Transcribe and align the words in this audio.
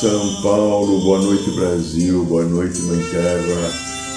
São 0.00 0.42
Paulo, 0.42 1.00
boa 1.00 1.22
noite 1.22 1.50
Brasil, 1.52 2.22
boa 2.26 2.44
noite 2.44 2.82
Mãe 2.82 3.02
Terra, 3.10 3.72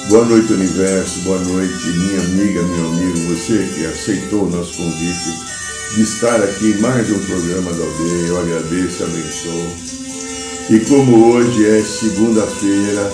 boa 0.09 0.25
noite 0.25 0.51
Universo, 0.51 1.21
boa 1.21 1.39
noite 1.39 1.87
minha 1.87 2.19
amiga, 2.19 2.61
meu 2.63 2.85
amigo, 2.89 3.17
você 3.29 3.65
que 3.73 3.85
aceitou 3.85 4.43
o 4.43 4.49
nosso 4.49 4.75
convite 4.75 5.95
de 5.95 6.01
estar 6.01 6.43
aqui 6.43 6.71
em 6.71 6.81
mais 6.81 7.09
um 7.09 7.19
programa 7.25 7.71
da 7.71 7.81
aldeia, 7.81 8.27
eu 8.27 8.41
agradeço, 8.41 9.03
abençoo. 9.05 10.69
E 10.69 10.79
como 10.81 11.31
hoje 11.31 11.65
é 11.65 11.81
segunda-feira, 11.81 13.09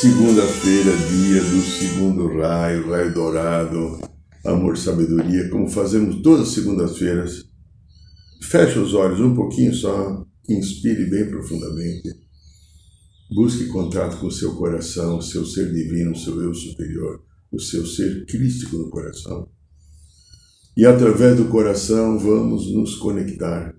segunda-feira, 0.00 0.92
dia 0.96 1.42
do 1.42 1.62
segundo 1.62 2.38
raio, 2.38 2.90
raio 2.90 3.12
dourado, 3.12 3.98
amor, 4.46 4.78
sabedoria, 4.78 5.48
como 5.48 5.68
fazemos 5.68 6.22
todas 6.22 6.46
as 6.46 6.54
segundas-feiras, 6.54 7.44
fecha 8.40 8.78
os 8.78 8.94
olhos 8.94 9.18
um 9.18 9.34
pouquinho 9.34 9.74
só, 9.74 10.24
Inspire 10.48 11.06
bem 11.06 11.28
profundamente. 11.30 12.10
Busque 13.34 13.66
contato 13.68 14.20
com 14.20 14.26
o 14.26 14.32
seu 14.32 14.54
coração, 14.54 15.18
o 15.18 15.22
seu 15.22 15.46
ser 15.46 15.72
divino, 15.72 16.12
o 16.12 16.16
seu 16.16 16.40
eu 16.42 16.52
superior, 16.52 17.22
o 17.50 17.58
seu 17.58 17.86
ser 17.86 18.26
crístico 18.26 18.76
no 18.76 18.90
coração. 18.90 19.48
E 20.76 20.84
através 20.84 21.36
do 21.36 21.46
coração 21.46 22.18
vamos 22.18 22.72
nos 22.72 22.96
conectar 22.96 23.74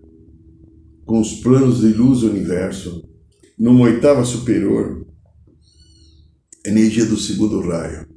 com 1.06 1.20
os 1.22 1.36
planos 1.42 1.82
de 1.82 1.90
luz 1.90 2.22
do 2.22 2.32
universo, 2.32 3.08
numa 3.60 3.86
oitava 3.86 4.24
superior, 4.26 5.06
energia 6.66 7.06
do 7.06 7.18
segundo 7.18 7.62
raio, 7.62 8.08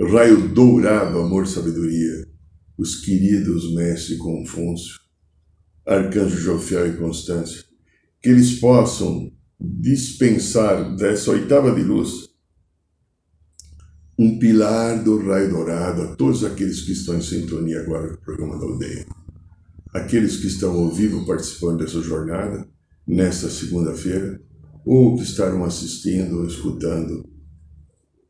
raio 0.00 0.48
dourado, 0.48 1.18
amor, 1.18 1.46
sabedoria, 1.46 2.26
os 2.78 3.04
queridos 3.04 3.74
mestre 3.74 4.16
Confúcio, 4.16 4.99
Arcanjo 5.86 6.36
Jofiel 6.36 6.88
e 6.88 6.96
Constância, 6.96 7.64
que 8.22 8.28
eles 8.28 8.58
possam 8.58 9.32
dispensar 9.60 10.94
dessa 10.96 11.30
oitava 11.30 11.74
de 11.74 11.82
luz 11.82 12.30
um 14.18 14.38
pilar 14.38 15.02
do 15.02 15.26
raio 15.26 15.48
dourado 15.48 16.02
a 16.02 16.14
todos 16.14 16.44
aqueles 16.44 16.82
que 16.82 16.92
estão 16.92 17.16
em 17.16 17.22
sintonia 17.22 17.80
agora 17.80 18.08
com 18.08 18.14
o 18.14 18.20
programa 18.20 18.58
da 18.58 18.66
aldeia. 18.66 19.06
Aqueles 19.94 20.36
que 20.36 20.46
estão 20.46 20.74
ao 20.74 20.90
vivo 20.90 21.24
participando 21.24 21.78
dessa 21.78 22.02
jornada, 22.02 22.68
nesta 23.06 23.48
segunda-feira, 23.48 24.38
ou 24.84 25.16
que 25.16 25.22
estarão 25.22 25.64
assistindo 25.64 26.36
ou 26.36 26.46
escutando 26.46 27.26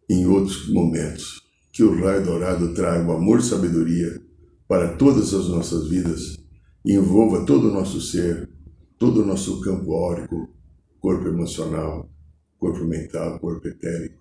em 0.08 0.26
outros 0.26 0.68
momentos. 0.68 1.42
Que 1.72 1.82
o 1.82 2.00
raio 2.00 2.24
dourado 2.24 2.72
traga 2.72 3.04
o 3.08 3.12
amor 3.12 3.40
e 3.40 3.42
sabedoria 3.42 4.22
para 4.68 4.96
todas 4.96 5.34
as 5.34 5.48
nossas 5.48 5.88
vidas 5.88 6.39
envolva 6.84 7.44
todo 7.44 7.68
o 7.68 7.72
nosso 7.72 8.00
ser, 8.00 8.48
todo 8.98 9.22
o 9.22 9.26
nosso 9.26 9.60
campo 9.60 9.92
órico, 9.92 10.48
corpo 11.00 11.28
emocional, 11.28 12.10
corpo 12.58 12.84
mental, 12.84 13.38
corpo 13.38 13.66
etérico, 13.68 14.20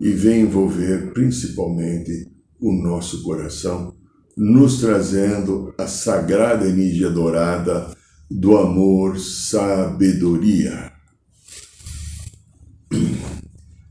e 0.00 0.10
vem 0.10 0.42
envolver 0.42 1.12
principalmente 1.12 2.28
o 2.60 2.72
nosso 2.72 3.22
coração, 3.22 3.94
nos 4.36 4.80
trazendo 4.80 5.72
a 5.78 5.86
sagrada 5.86 6.68
energia 6.68 7.10
dourada 7.10 7.94
do 8.30 8.56
amor, 8.56 9.18
sabedoria. 9.18 10.92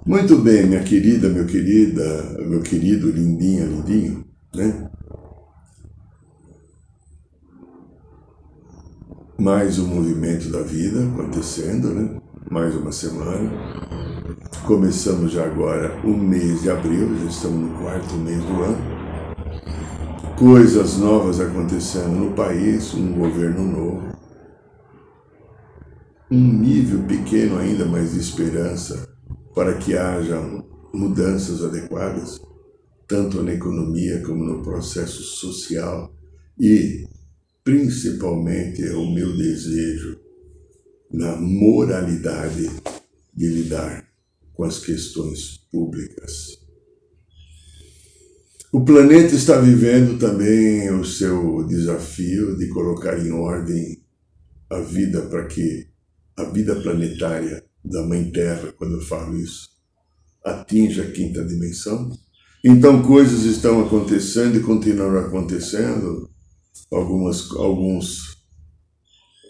Muito 0.05 0.37
bem, 0.39 0.67
minha 0.67 0.83
querida, 0.83 1.29
meu 1.29 1.45
querida, 1.45 2.37
meu 2.39 2.61
querido, 2.61 3.09
lindinha, 3.09 3.65
lindinho, 3.65 4.25
né? 4.53 4.82
Mais 9.43 9.77
um 9.77 9.87
movimento 9.87 10.49
da 10.49 10.61
vida 10.61 11.05
acontecendo, 11.05 11.89
né? 11.89 12.17
Mais 12.49 12.73
uma 12.77 12.93
semana. 12.93 13.51
Começamos 14.65 15.33
já 15.33 15.43
agora 15.43 15.99
o 16.05 16.15
mês 16.15 16.61
de 16.61 16.69
abril, 16.69 17.13
já 17.19 17.25
estamos 17.25 17.69
no 17.69 17.77
quarto 17.77 18.13
mês 18.13 18.41
do 18.41 18.63
ano. 18.63 18.77
Coisas 20.39 20.97
novas 20.97 21.41
acontecendo 21.41 22.11
no 22.11 22.31
país, 22.33 22.93
um 22.93 23.15
governo 23.15 23.65
novo. 23.65 24.13
Um 26.31 26.53
nível 26.59 27.03
pequeno 27.05 27.57
ainda, 27.57 27.83
mas 27.83 28.13
de 28.13 28.21
esperança 28.21 29.13
para 29.53 29.73
que 29.73 29.97
haja 29.97 30.39
mudanças 30.93 31.61
adequadas, 31.61 32.39
tanto 33.05 33.43
na 33.43 33.51
economia 33.51 34.23
como 34.25 34.41
no 34.41 34.63
processo 34.63 35.21
social 35.21 36.15
e 36.57 37.03
principalmente 37.63 38.83
é 38.83 38.93
o 38.93 39.09
meu 39.09 39.35
desejo 39.37 40.19
na 41.11 41.35
moralidade 41.37 42.69
de 43.33 43.47
lidar 43.47 44.05
com 44.53 44.63
as 44.63 44.79
questões 44.79 45.57
públicas. 45.71 46.61
O 48.71 48.83
planeta 48.83 49.35
está 49.35 49.59
vivendo 49.61 50.17
também 50.17 50.91
o 50.91 51.05
seu 51.05 51.63
desafio 51.67 52.57
de 52.57 52.67
colocar 52.69 53.17
em 53.19 53.31
ordem 53.31 54.03
a 54.69 54.79
vida 54.79 55.21
para 55.21 55.45
que 55.45 55.87
a 56.35 56.45
vida 56.45 56.75
planetária 56.81 57.63
da 57.85 58.01
Mãe 58.03 58.31
Terra, 58.31 58.73
quando 58.75 58.95
eu 58.95 59.01
falo 59.01 59.37
isso, 59.37 59.69
atinja 60.43 61.03
a 61.03 61.11
quinta 61.11 61.45
dimensão. 61.45 62.09
Então 62.65 63.03
coisas 63.03 63.43
estão 63.43 63.85
acontecendo 63.85 64.57
e 64.57 64.63
continuarão 64.63 65.27
acontecendo 65.27 66.32
algumas, 66.95 67.51
alguns 67.51 68.37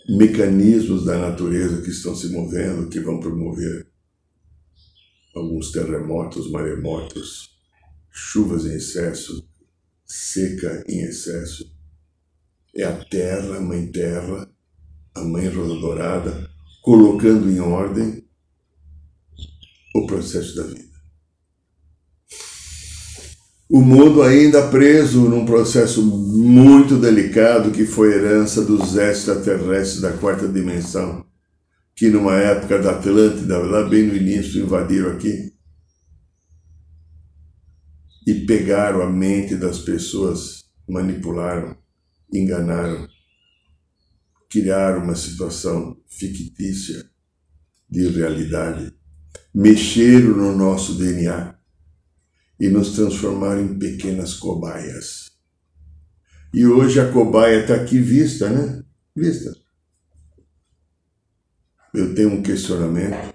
mecanismos 0.09 1.05
da 1.05 1.17
natureza 1.17 1.81
que 1.81 1.89
estão 1.89 2.15
se 2.15 2.29
movendo, 2.29 2.89
que 2.89 2.99
vão 2.99 3.19
promover 3.19 3.87
alguns 5.35 5.71
terremotos, 5.71 6.51
maremotos, 6.51 7.49
chuvas 8.11 8.65
em 8.65 8.75
excesso, 8.75 9.47
seca 10.05 10.83
em 10.87 11.01
excesso. 11.01 11.71
É 12.75 12.83
a 12.83 13.05
terra, 13.05 13.57
a 13.57 13.61
mãe 13.61 13.91
terra, 13.91 14.49
a 15.15 15.23
mãe 15.23 15.47
rosa 15.47 15.79
dourada, 15.79 16.49
colocando 16.81 17.49
em 17.49 17.59
ordem 17.59 18.27
o 19.95 20.07
processo 20.07 20.55
da 20.55 20.63
vida 20.63 20.92
o 23.73 23.81
mundo 23.81 24.21
ainda 24.21 24.67
preso 24.67 25.21
num 25.21 25.47
processo 25.47 26.05
muito 26.05 26.95
delicado 26.95 27.71
que 27.71 27.87
foi 27.87 28.13
herança 28.13 28.63
dos 28.63 28.95
extraterrestres 28.95 29.99
da 29.99 30.13
quarta 30.13 30.47
dimensão, 30.47 31.25
que 31.95 32.07
numa 32.07 32.35
época 32.35 32.77
da 32.77 32.91
Atlântida, 32.91 33.57
lá 33.57 33.81
bem 33.89 34.03
no 34.03 34.15
início, 34.15 34.63
invadiram 34.63 35.13
aqui 35.13 35.51
e 38.27 38.45
pegaram 38.45 39.01
a 39.01 39.09
mente 39.09 39.55
das 39.55 39.79
pessoas, 39.79 40.65
manipularam, 40.87 41.75
enganaram, 42.31 43.07
criaram 44.51 45.03
uma 45.03 45.15
situação 45.15 45.97
fictícia 46.07 47.09
de 47.89 48.07
realidade, 48.07 48.93
mexeram 49.51 50.37
no 50.37 50.55
nosso 50.55 50.93
DNA 50.93 51.62
e 52.59 52.69
nos 52.69 52.91
transformar 52.91 53.59
em 53.59 53.77
pequenas 53.77 54.35
cobaias. 54.35 55.31
E 56.53 56.65
hoje 56.65 56.99
a 56.99 57.11
cobaia 57.11 57.61
está 57.61 57.75
aqui 57.75 57.99
vista, 57.99 58.49
né? 58.49 58.83
Vista. 59.15 59.55
Eu 61.93 62.13
tenho 62.13 62.29
um 62.29 62.43
questionamento. 62.43 63.33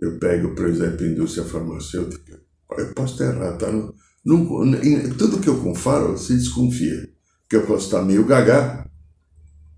Eu 0.00 0.18
pego, 0.18 0.54
por 0.54 0.68
exemplo, 0.68 1.06
indústria 1.06 1.44
farmacêutica. 1.44 2.40
Eu 2.70 2.94
posso 2.94 3.14
estar 3.14 3.34
errado, 3.34 3.58
tá? 3.58 3.72
Não, 3.72 3.94
não, 4.24 5.16
tudo 5.16 5.40
que 5.40 5.48
eu 5.48 5.74
falo, 5.74 6.16
você 6.16 6.34
desconfia. 6.34 7.10
Que 7.48 7.56
eu 7.56 7.66
posso 7.66 7.86
estar 7.86 8.02
meio 8.02 8.26
gaga, 8.26 8.88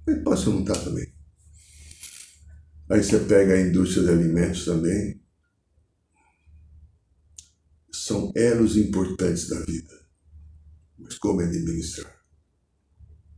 mas 0.06 0.22
posso 0.22 0.50
não 0.50 0.60
estar 0.60 0.76
também. 0.76 1.06
Aí 2.90 3.02
você 3.02 3.20
pega 3.20 3.54
a 3.54 3.60
indústria 3.60 4.02
de 4.02 4.10
alimentos 4.10 4.64
também, 4.64 5.19
são 7.92 8.32
elos 8.34 8.76
importantes 8.76 9.48
da 9.48 9.60
vida. 9.60 9.94
Mas 10.98 11.18
como 11.18 11.40
administrar? 11.40 12.14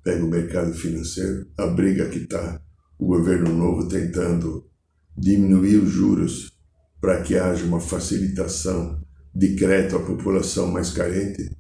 Pega 0.03 0.25
o 0.25 0.29
mercado 0.29 0.75
financeiro, 0.75 1.49
a 1.57 1.67
briga 1.67 2.09
que 2.09 2.19
está 2.19 2.61
o 2.99 3.07
governo 3.07 3.53
novo 3.53 3.89
tentando 3.89 4.69
diminuir 5.17 5.77
os 5.77 5.91
juros 5.91 6.53
para 7.01 7.23
que 7.23 7.37
haja 7.37 7.65
uma 7.65 7.81
facilitação 7.81 9.03
de 9.35 9.57
crédito 9.57 9.97
à 9.97 10.05
população 10.05 10.71
mais 10.71 10.91
carente 10.91 11.51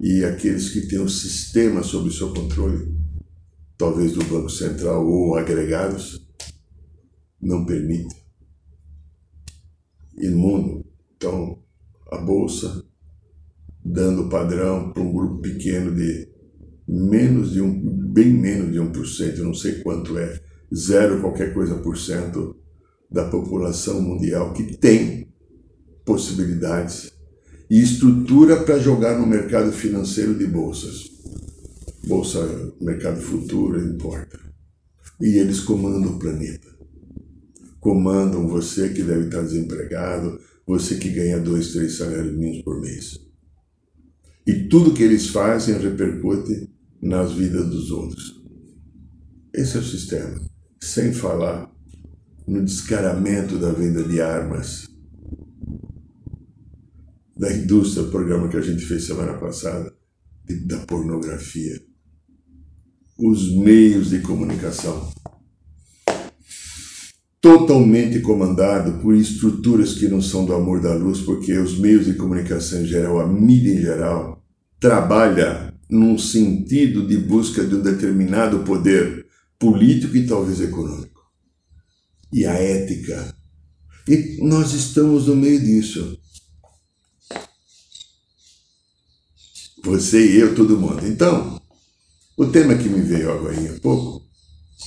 e 0.00 0.24
aqueles 0.24 0.70
que 0.70 0.86
têm 0.86 1.00
o 1.00 1.08
sistema 1.08 1.82
sob 1.82 2.12
seu 2.12 2.32
controle, 2.32 2.94
talvez 3.76 4.12
do 4.12 4.24
Banco 4.24 4.50
Central 4.50 5.06
ou 5.06 5.36
agregados, 5.36 6.26
não 7.40 7.64
permite. 7.64 8.14
E 10.18 10.28
no 10.28 10.36
mundo, 10.36 10.86
então, 11.16 11.62
a 12.16 12.20
Bolsa 12.20 12.84
dando 13.84 14.28
padrão 14.28 14.92
para 14.92 15.02
um 15.02 15.12
grupo 15.12 15.40
pequeno 15.40 15.94
de 15.94 16.28
menos 16.88 17.52
de 17.52 17.60
um, 17.60 17.72
bem 18.12 18.32
menos 18.32 18.72
de 18.72 18.78
1%, 18.78 19.38
não 19.38 19.54
sei 19.54 19.80
quanto 19.82 20.18
é, 20.18 20.40
zero 20.74 21.20
qualquer 21.20 21.52
coisa 21.52 21.76
por 21.76 21.96
cento 21.96 22.56
da 23.10 23.28
população 23.28 24.00
mundial 24.00 24.52
que 24.52 24.76
tem 24.76 25.28
possibilidades 26.04 27.12
e 27.68 27.80
estrutura 27.80 28.62
para 28.62 28.78
jogar 28.78 29.18
no 29.18 29.26
mercado 29.26 29.72
financeiro 29.72 30.34
de 30.34 30.46
bolsas. 30.46 31.10
Bolsa, 32.06 32.72
mercado 32.80 33.20
futuro, 33.20 33.80
importa. 33.80 34.38
E 35.20 35.38
eles 35.38 35.60
comandam 35.60 36.12
o 36.12 36.18
planeta. 36.18 36.68
Comandam 37.80 38.46
você 38.46 38.90
que 38.90 39.02
deve 39.02 39.26
estar 39.26 39.42
desempregado, 39.42 40.38
você 40.66 40.96
que 40.96 41.10
ganha 41.10 41.38
dois, 41.38 41.72
três 41.72 41.96
salários 41.96 42.36
mínimos 42.36 42.62
por 42.62 42.80
mês. 42.80 43.20
E 44.46 44.68
tudo 44.68 44.92
que 44.92 45.02
eles 45.02 45.28
fazem 45.28 45.78
repercute 45.78 46.68
nas 47.00 47.32
vidas 47.32 47.68
dos 47.68 47.90
outros. 47.90 48.42
Esse 49.54 49.76
é 49.76 49.80
o 49.80 49.84
sistema. 49.84 50.40
Sem 50.82 51.12
falar 51.12 51.72
no 52.46 52.64
descaramento 52.64 53.58
da 53.58 53.72
venda 53.72 54.02
de 54.02 54.20
armas, 54.20 54.86
da 57.36 57.52
indústria, 57.52 58.04
o 58.04 58.10
programa 58.10 58.48
que 58.48 58.56
a 58.56 58.62
gente 58.62 58.84
fez 58.84 59.04
semana 59.04 59.34
passada, 59.34 59.94
da 60.66 60.78
pornografia, 60.86 61.80
os 63.18 63.54
meios 63.56 64.10
de 64.10 64.20
comunicação, 64.20 65.12
totalmente 67.46 68.18
comandado 68.18 69.00
por 69.00 69.14
estruturas 69.14 69.94
que 69.94 70.08
não 70.08 70.20
são 70.20 70.44
do 70.44 70.52
amor 70.52 70.80
da 70.80 70.92
luz, 70.92 71.20
porque 71.20 71.56
os 71.56 71.78
meios 71.78 72.04
de 72.04 72.14
comunicação 72.14 72.82
em 72.82 72.86
geral, 72.86 73.20
a 73.20 73.26
mídia 73.28 73.72
em 73.72 73.80
geral, 73.80 74.44
trabalha 74.80 75.72
num 75.88 76.18
sentido 76.18 77.06
de 77.06 77.16
busca 77.16 77.64
de 77.64 77.76
um 77.76 77.82
determinado 77.82 78.64
poder 78.64 79.26
político 79.60 80.16
e 80.16 80.26
talvez 80.26 80.60
econômico. 80.60 81.20
E 82.32 82.44
a 82.44 82.52
ética. 82.54 83.32
E 84.08 84.44
nós 84.44 84.72
estamos 84.72 85.28
no 85.28 85.36
meio 85.36 85.60
disso. 85.60 86.18
Você 89.84 90.32
e 90.32 90.40
eu, 90.40 90.52
todo 90.56 90.80
mundo. 90.80 91.06
Então, 91.06 91.62
o 92.36 92.46
tema 92.46 92.74
que 92.74 92.88
me 92.88 93.02
veio 93.02 93.30
agora 93.30 93.54
há 93.54 93.80
pouco, 93.80 94.26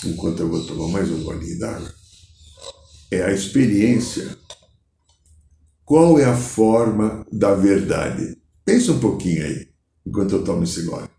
enquanto 0.03 0.41
eu 0.41 0.49
vou 0.49 0.61
tomar 0.65 0.89
mais 0.89 1.09
um 1.09 1.23
golinho 1.23 1.57
d'água, 1.57 1.98
é 3.11 3.23
a 3.23 3.31
experiência. 3.31 4.37
Qual 5.83 6.19
é 6.19 6.25
a 6.25 6.37
forma 6.37 7.25
da 7.31 7.55
verdade? 7.55 8.37
Pensa 8.63 8.91
um 8.91 8.99
pouquinho 8.99 9.43
aí, 9.43 9.69
enquanto 10.05 10.33
eu 10.33 10.43
tomo 10.43 10.63
esse 10.63 10.83
gole. 10.83 11.09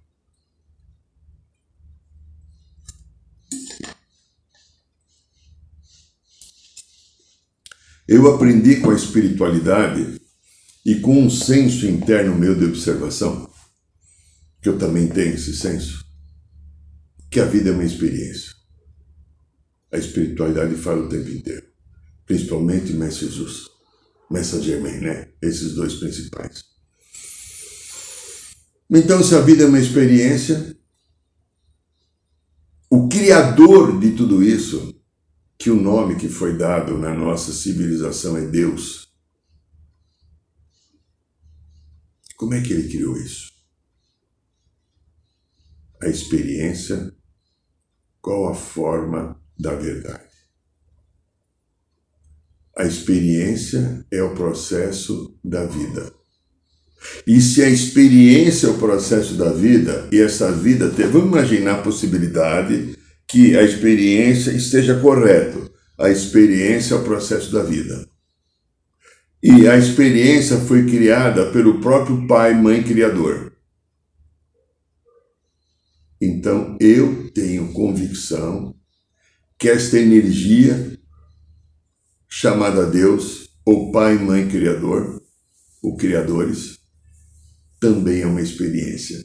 Eu 8.06 8.34
aprendi 8.34 8.80
com 8.80 8.90
a 8.90 8.94
espiritualidade 8.96 10.20
e 10.84 10.96
com 10.96 11.22
um 11.22 11.30
senso 11.30 11.86
interno 11.86 12.34
meu 12.34 12.56
de 12.56 12.64
observação 12.64 13.48
que 14.60 14.68
eu 14.68 14.78
também 14.78 15.08
tenho 15.08 15.34
esse 15.34 15.56
senso, 15.56 16.04
que 17.30 17.40
a 17.40 17.44
vida 17.44 17.70
é 17.70 17.72
uma 17.72 17.84
experiência. 17.84 18.52
A 19.92 19.96
espiritualidade 19.96 20.74
fala 20.74 21.06
o 21.06 21.08
tempo 21.08 21.28
inteiro, 21.28 21.69
principalmente 22.30 22.92
Mestre 22.92 23.26
Jesus, 23.26 23.68
Mestre 24.30 24.62
Germain, 24.62 25.00
né? 25.00 25.32
Esses 25.42 25.74
dois 25.74 25.94
principais. 25.94 26.62
Então, 28.88 29.20
se 29.20 29.34
a 29.34 29.40
vida 29.40 29.64
é 29.64 29.66
uma 29.66 29.80
experiência, 29.80 30.78
o 32.88 33.08
criador 33.08 33.98
de 33.98 34.12
tudo 34.12 34.44
isso, 34.44 34.94
que 35.58 35.70
o 35.70 35.82
nome 35.82 36.14
que 36.14 36.28
foi 36.28 36.56
dado 36.56 36.96
na 36.96 37.12
nossa 37.12 37.52
civilização 37.52 38.36
é 38.36 38.46
Deus. 38.46 39.08
Como 42.36 42.54
é 42.54 42.62
que 42.62 42.72
ele 42.72 42.88
criou 42.88 43.16
isso? 43.16 43.50
a 46.02 46.08
experiência, 46.08 47.12
qual 48.22 48.48
a 48.48 48.54
forma 48.54 49.38
da 49.58 49.74
verdade. 49.74 50.29
A 52.80 52.86
experiência 52.86 54.06
é 54.10 54.22
o 54.22 54.34
processo 54.34 55.38
da 55.44 55.66
vida. 55.66 56.10
E 57.26 57.38
se 57.38 57.62
a 57.62 57.68
experiência 57.68 58.68
é 58.68 58.70
o 58.70 58.78
processo 58.78 59.34
da 59.34 59.52
vida, 59.52 60.08
e 60.10 60.18
essa 60.18 60.50
vida 60.50 60.88
tem, 60.88 61.06
vamos 61.06 61.28
imaginar 61.28 61.74
a 61.74 61.82
possibilidade 61.82 62.96
que 63.28 63.54
a 63.54 63.62
experiência 63.62 64.50
esteja 64.52 64.98
correto. 64.98 65.70
A 65.98 66.08
experiência 66.08 66.94
é 66.94 66.96
o 66.96 67.04
processo 67.04 67.52
da 67.52 67.62
vida. 67.62 68.08
E 69.42 69.68
a 69.68 69.76
experiência 69.76 70.56
foi 70.56 70.86
criada 70.86 71.52
pelo 71.52 71.82
próprio 71.82 72.26
Pai, 72.26 72.54
Mãe 72.54 72.82
Criador. 72.82 73.52
Então 76.18 76.78
eu 76.80 77.30
tenho 77.34 77.74
convicção 77.74 78.74
que 79.58 79.68
esta 79.68 79.98
energia 79.98 80.98
chamada 82.30 82.86
Deus, 82.86 83.48
ou 83.66 83.90
Pai, 83.90 84.16
Mãe, 84.16 84.48
Criador, 84.48 85.20
ou 85.82 85.96
Criadores, 85.96 86.78
também 87.80 88.22
é 88.22 88.26
uma 88.26 88.40
experiência. 88.40 89.18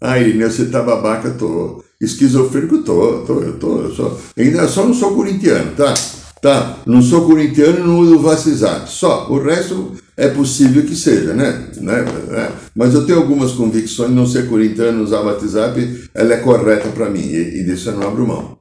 Ah, 0.00 0.18
Irineu, 0.18 0.50
você 0.50 0.66
tá 0.66 0.82
babaca, 0.82 1.30
tô. 1.30 1.82
Esquizofrênico, 1.98 2.82
tô, 2.82 3.22
tô, 3.24 3.40
eu 3.40 3.58
tô, 3.58 3.80
eu 3.80 3.94
só. 3.94 4.20
Ainda 4.36 4.68
só 4.68 4.84
não 4.84 4.92
sou 4.92 5.14
corintiano, 5.14 5.74
tá? 5.74 5.94
Tá? 6.42 6.78
Não 6.84 7.00
sou 7.00 7.26
corintiano 7.26 7.78
e 7.78 7.82
não 7.82 8.00
uso 8.00 8.20
WhatsApp. 8.20 8.90
Só. 8.90 9.26
O 9.30 9.42
resto 9.42 9.94
é 10.14 10.28
possível 10.28 10.84
que 10.84 10.94
seja, 10.94 11.32
né? 11.32 11.70
né? 11.78 12.04
É. 12.32 12.52
Mas 12.74 12.92
eu 12.92 13.06
tenho 13.06 13.18
algumas 13.18 13.52
convicções, 13.52 14.10
não 14.10 14.26
ser 14.26 14.46
corintiano, 14.46 15.02
usar 15.02 15.20
WhatsApp, 15.20 16.10
ela 16.12 16.34
é 16.34 16.36
correta 16.36 16.90
para 16.90 17.08
mim, 17.08 17.22
e, 17.22 17.60
e 17.60 17.64
disso 17.64 17.88
eu 17.88 17.96
não 17.96 18.06
abro 18.06 18.26
mão. 18.26 18.58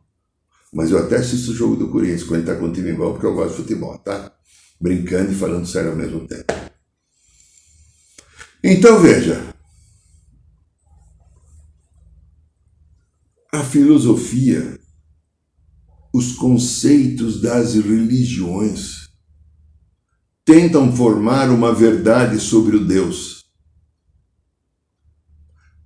Mas 0.75 0.91
eu 0.91 0.99
até 0.99 1.15
assisto 1.15 1.51
o 1.51 1.55
jogo 1.55 1.77
do 1.77 1.87
Corinthians 1.87 2.23
quando 2.23 2.41
está 2.41 2.53
com 2.53 2.65
o 2.65 2.73
time 2.73 2.93
porque 2.93 3.25
eu 3.25 3.33
gosto 3.33 3.51
de 3.51 3.61
futebol, 3.61 3.97
tá? 3.97 4.29
Brincando 4.77 5.31
e 5.31 5.35
falando 5.35 5.65
sério 5.65 5.91
ao 5.91 5.95
mesmo 5.95 6.27
tempo. 6.27 6.53
Então 8.61 8.99
veja, 9.01 9.55
a 13.53 13.63
filosofia, 13.63 14.77
os 16.13 16.33
conceitos 16.33 17.41
das 17.41 17.75
religiões, 17.75 19.07
tentam 20.43 20.93
formar 20.93 21.49
uma 21.51 21.73
verdade 21.73 22.37
sobre 22.37 22.75
o 22.75 22.85
Deus. 22.85 23.45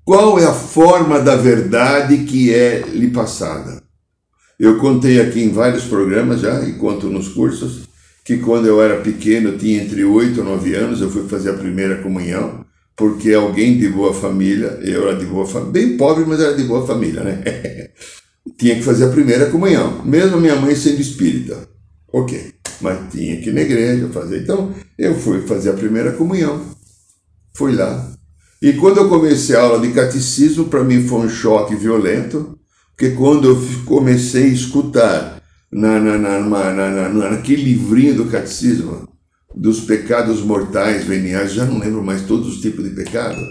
Qual 0.04 0.40
é 0.40 0.46
a 0.46 0.54
forma 0.54 1.20
da 1.20 1.36
verdade 1.36 2.26
que 2.26 2.52
é 2.52 2.88
lhe 2.88 3.12
passada? 3.12 3.88
Eu 4.60 4.78
contei 4.78 5.22
aqui 5.22 5.42
em 5.42 5.52
vários 5.52 5.86
programas 5.86 6.42
já, 6.42 6.62
e 6.64 6.74
conto 6.74 7.08
nos 7.08 7.30
cursos, 7.30 7.88
que 8.26 8.38
quando 8.38 8.68
eu 8.68 8.82
era 8.82 9.02
pequeno, 9.02 9.58
tinha 9.58 9.82
entre 9.82 10.04
8 10.04 10.40
e 10.40 10.44
9 10.44 10.76
anos, 10.76 11.02
eu 11.02 11.10
fui 11.10 11.28
fazer 11.28 11.52
a 11.52 11.58
primeira 11.58 12.02
comunhão, 12.02 12.66
porque 12.96 13.34
alguém 13.34 13.78
de 13.78 13.88
boa 13.88 14.14
família, 14.14 14.80
eu 14.82 15.08
era 15.08 15.18
de 15.18 15.26
boa 15.26 15.46
família, 15.46 15.72
bem 15.72 15.98
pobre, 15.98 16.26
mas 16.26 16.40
era 16.40 16.56
de 16.56 16.64
boa 16.64 16.86
família, 16.86 17.24
né? 17.24 17.42
tinha 18.58 18.76
que 18.76 18.84
fazer 18.84 19.06
a 19.06 19.10
primeira 19.10 19.46
comunhão, 19.50 20.04
mesmo 20.04 20.40
minha 20.40 20.56
mãe 20.56 20.76
sendo 20.76 21.00
espírita. 21.00 21.70
Ok 22.12 22.60
mas 22.82 23.12
tinha 23.12 23.38
que 23.38 23.50
ir 23.50 23.54
na 23.54 23.62
igreja 23.62 24.10
fazer. 24.10 24.42
Então, 24.42 24.74
eu 24.98 25.16
fui 25.16 25.42
fazer 25.42 25.72
a 25.72 25.74
primeira 25.74 26.12
comunhão. 26.14 26.62
Fui 27.54 27.74
lá. 27.74 28.12
E 28.62 28.74
quando 28.74 28.98
eu 28.98 29.10
comecei 29.10 29.56
a 29.56 29.62
aula 29.62 29.80
de 29.80 29.94
catecismo, 29.94 30.66
para 30.66 30.84
mim 30.84 31.08
foi 31.08 31.20
um 31.20 31.30
choque 31.30 31.76
violento, 31.76 32.59
porque 33.00 33.12
quando 33.12 33.48
eu 33.48 33.58
comecei 33.86 34.44
a 34.44 34.54
escutar 34.54 35.42
na, 35.72 35.98
na, 36.02 36.18
na, 36.18 36.74
na, 36.74 37.10
naquele 37.32 37.64
livrinho 37.64 38.14
do 38.14 38.26
catecismo, 38.26 39.08
dos 39.56 39.80
pecados 39.80 40.42
mortais 40.42 41.06
veniais, 41.06 41.54
já 41.54 41.66
não 41.66 41.80
lembro 41.80 42.04
mais 42.04 42.24
todos 42.24 42.50
os 42.50 42.60
tipos 42.60 42.84
de 42.84 42.90
pecado, 42.90 43.42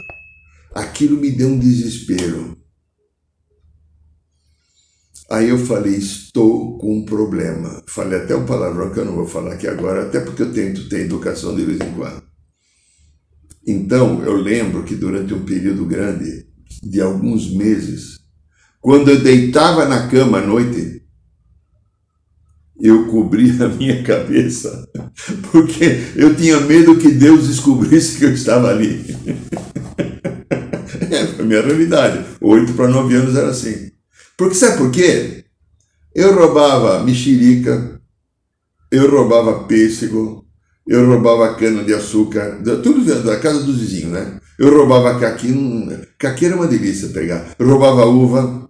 aquilo 0.75 1.17
me 1.17 1.31
deu 1.31 1.49
um 1.49 1.59
desespero. 1.59 2.59
Aí 5.31 5.49
eu 5.49 5.57
falei, 5.57 5.95
estou 5.95 6.76
com 6.76 6.99
um 6.99 7.07
problema. 7.07 7.83
Falei 7.88 8.19
até 8.19 8.37
um 8.37 8.45
palavrão 8.45 8.93
que 8.93 9.00
eu 9.00 9.07
não 9.07 9.14
vou 9.14 9.26
falar 9.26 9.55
aqui 9.55 9.67
agora, 9.67 10.02
até 10.02 10.21
porque 10.21 10.43
eu 10.43 10.52
tento 10.52 10.90
ter 10.90 11.07
educação 11.07 11.57
de 11.57 11.64
vez 11.64 11.81
em 11.81 11.95
quando. 11.95 12.23
Então, 13.67 14.23
eu 14.23 14.35
lembro 14.35 14.85
que 14.85 14.95
durante 14.95 15.33
um 15.33 15.47
período 15.47 15.87
grande, 15.87 16.47
de 16.83 17.00
alguns 17.00 17.50
meses, 17.50 18.17
quando 18.88 19.11
eu 19.11 19.21
deitava 19.21 19.85
na 19.85 20.09
cama 20.09 20.38
à 20.38 20.40
noite, 20.40 21.02
eu 22.80 23.07
cobria 23.09 23.66
a 23.66 23.68
minha 23.68 24.02
cabeça, 24.02 24.88
porque 25.52 26.00
eu 26.16 26.35
tinha 26.35 26.59
medo 26.61 26.97
que 26.97 27.11
Deus 27.11 27.49
descobrisse 27.49 28.16
que 28.16 28.25
eu 28.25 28.33
estava 28.33 28.71
ali. 28.71 29.04
É, 31.11 31.26
foi 31.26 31.45
a 31.45 31.49
minha 31.49 31.62
realidade. 31.62 32.25
Oito 32.40 32.75
para 32.75 32.88
nove 32.88 33.14
anos 33.14 33.35
era 33.35 33.49
assim. 33.49 33.90
Porque 34.37 34.54
sabe 34.54 34.78
por 34.78 34.90
quê? 34.90 35.45
Eu 36.14 36.35
roubava 36.35 37.02
mexerica, 37.02 38.00
eu 38.90 39.11
roubava 39.11 39.64
pêssego, 39.64 40.45
eu 40.87 41.07
roubava 41.07 41.54
cana 41.54 41.83
de 41.83 41.95
açúcar, 41.95 42.61
tudo 42.83 43.04
da 43.23 43.38
casa 43.38 43.62
dos 43.62 43.78
vizinhos, 43.78 44.12
né? 44.12 44.38
Eu 44.59 44.76
roubava 44.76 45.18
caqui, 45.18 45.54
caqui 46.18 46.47
era 46.47 46.57
uma 46.57 46.66
delícia 46.66 47.09
pegar. 47.09 47.54
Eu 47.59 47.68
roubava 47.68 48.04
uva. 48.07 48.67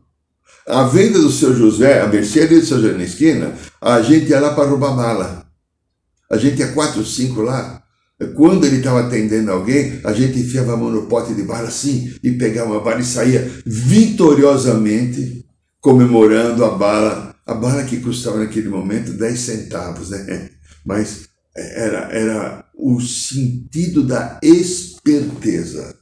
A 0.69 0.85
venda 0.85 1.19
do 1.19 1.31
seu 1.31 1.57
José, 1.57 2.03
a 2.03 2.07
mercearia 2.07 2.61
do 2.61 2.67
seu 2.67 2.79
José 2.79 2.93
na 2.93 3.05
esquina, 3.05 3.55
a 3.81 4.03
gente 4.03 4.29
ia 4.29 4.39
lá 4.39 4.55
para 4.55 4.69
roubar 4.69 4.95
bala. 4.95 5.47
A 6.31 6.37
gente 6.37 6.59
ia 6.59 6.73
quatro, 6.73 7.03
cinco 7.07 7.41
lá. 7.41 7.83
Quando 8.37 8.67
ele 8.67 8.77
estava 8.77 9.01
atendendo 9.01 9.51
alguém, 9.51 9.99
a 10.05 10.13
gente 10.13 10.39
enfiava 10.39 10.75
a 10.75 10.77
mão 10.77 10.91
no 10.91 11.07
pote 11.07 11.33
de 11.33 11.43
bala 11.43 11.69
assim 11.69 12.15
e 12.23 12.33
pegava 12.33 12.73
uma 12.73 12.81
bala 12.81 13.01
e 13.01 13.05
saía 13.05 13.51
vitoriosamente 13.65 15.47
comemorando 15.81 16.63
a 16.63 16.71
bala, 16.77 17.35
a 17.47 17.55
bala 17.55 17.85
que 17.85 18.01
custava 18.01 18.39
naquele 18.39 18.69
momento 18.69 19.13
10 19.13 19.39
centavos, 19.39 20.11
né? 20.11 20.51
Mas 20.85 21.29
era, 21.57 22.13
era 22.13 22.65
o 22.75 23.01
sentido 23.01 24.03
da 24.03 24.39
esperteza. 24.43 25.97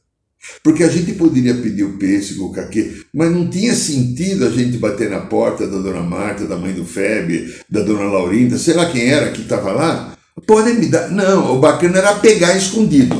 Porque 0.62 0.82
a 0.82 0.88
gente 0.88 1.12
poderia 1.14 1.54
pedir 1.54 1.84
o 1.84 1.98
pêssego, 1.98 2.46
o 2.46 2.52
caquê, 2.52 3.04
mas 3.14 3.30
não 3.30 3.48
tinha 3.48 3.74
sentido 3.74 4.46
a 4.46 4.50
gente 4.50 4.78
bater 4.78 5.08
na 5.10 5.20
porta 5.20 5.66
da 5.66 5.78
dona 5.78 6.02
Marta, 6.02 6.46
da 6.46 6.56
mãe 6.56 6.72
do 6.72 6.84
Feb, 6.84 7.54
da 7.68 7.82
dona 7.82 8.04
Laurinda, 8.04 8.58
sei 8.58 8.74
lá 8.74 8.90
quem 8.90 9.08
era 9.08 9.30
que 9.32 9.42
estava 9.42 9.72
lá. 9.72 10.16
Podem 10.46 10.78
me 10.78 10.88
dar. 10.88 11.10
Não, 11.10 11.56
o 11.56 11.60
bacana 11.60 11.98
era 11.98 12.16
pegar 12.16 12.56
escondido. 12.56 13.16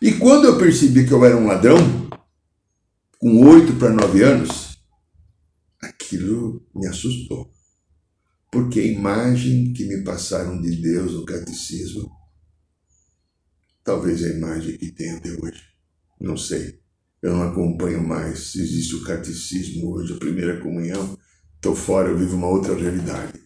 E 0.00 0.12
quando 0.12 0.46
eu 0.46 0.58
percebi 0.58 1.06
que 1.06 1.12
eu 1.12 1.24
era 1.24 1.36
um 1.36 1.46
ladrão, 1.46 1.76
com 3.18 3.46
oito 3.46 3.74
para 3.74 3.90
nove 3.90 4.22
anos, 4.22 4.78
aquilo 5.80 6.62
me 6.74 6.86
assustou. 6.86 7.50
Porque 8.50 8.80
a 8.80 8.86
imagem 8.86 9.72
que 9.72 9.84
me 9.84 10.02
passaram 10.04 10.60
de 10.60 10.76
Deus 10.76 11.12
no 11.12 11.24
catecismo, 11.24 12.10
talvez 13.82 14.22
a 14.22 14.28
imagem 14.28 14.76
que 14.76 14.92
tenho 14.92 15.16
até 15.16 15.30
hoje. 15.30 15.75
Não 16.20 16.36
sei. 16.36 16.80
Eu 17.22 17.34
não 17.34 17.42
acompanho 17.42 18.06
mais 18.06 18.52
se 18.52 18.60
existe 18.60 18.94
o 18.94 19.04
catecismo 19.04 19.92
hoje, 19.92 20.14
a 20.14 20.18
primeira 20.18 20.60
comunhão. 20.60 21.18
Estou 21.54 21.74
fora, 21.74 22.08
eu 22.08 22.18
vivo 22.18 22.36
uma 22.36 22.48
outra 22.48 22.74
realidade. 22.74 23.40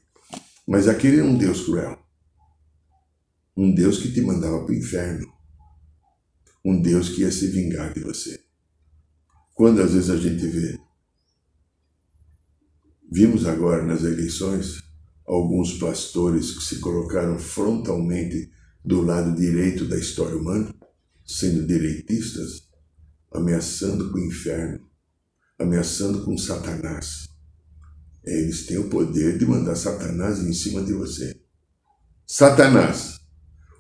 Mas 0.67 0.89
aquele 0.89 1.21
é 1.21 1.25
um 1.25 1.37
Deus 1.37 1.65
cruel. 1.65 1.99
Um 3.57 3.75
Deus 3.75 3.99
que 3.99 4.13
te 4.13 4.21
mandava 4.21 4.65
para 4.65 4.73
o 4.73 4.77
inferno. 4.77 5.27
Um 6.65 6.81
Deus 6.81 7.09
que 7.09 7.23
ia 7.23 7.33
se 7.33 7.49
vingar 7.49 7.93
de 7.93 8.01
você. 8.01 8.41
Quando 9.55 9.83
às 9.83 9.93
vezes 9.93 10.11
a 10.11 10.17
gente 10.17 10.47
vê 10.47 10.79
Vimos 13.13 13.45
agora 13.45 13.85
nas 13.85 14.05
eleições 14.05 14.85
alguns 15.27 15.79
pastores 15.79 16.53
que 16.53 16.63
se 16.63 16.79
colocaram 16.79 17.37
frontalmente 17.41 18.49
do 18.85 19.03
lado 19.03 19.35
direito 19.35 19.85
da 19.85 19.99
história 19.99 20.37
humana, 20.37 20.73
sendo 21.39 21.67
direitistas, 21.67 22.63
ameaçando 23.33 24.11
com 24.11 24.19
o 24.19 24.25
inferno, 24.25 24.81
ameaçando 25.59 26.25
com 26.25 26.37
Satanás. 26.37 27.29
Eles 28.25 28.67
têm 28.67 28.79
o 28.79 28.89
poder 28.89 29.39
de 29.39 29.47
mandar 29.47 29.77
Satanás 29.77 30.41
em 30.41 30.53
cima 30.53 30.83
de 30.83 30.93
você. 30.93 31.41
Satanás, 32.27 33.21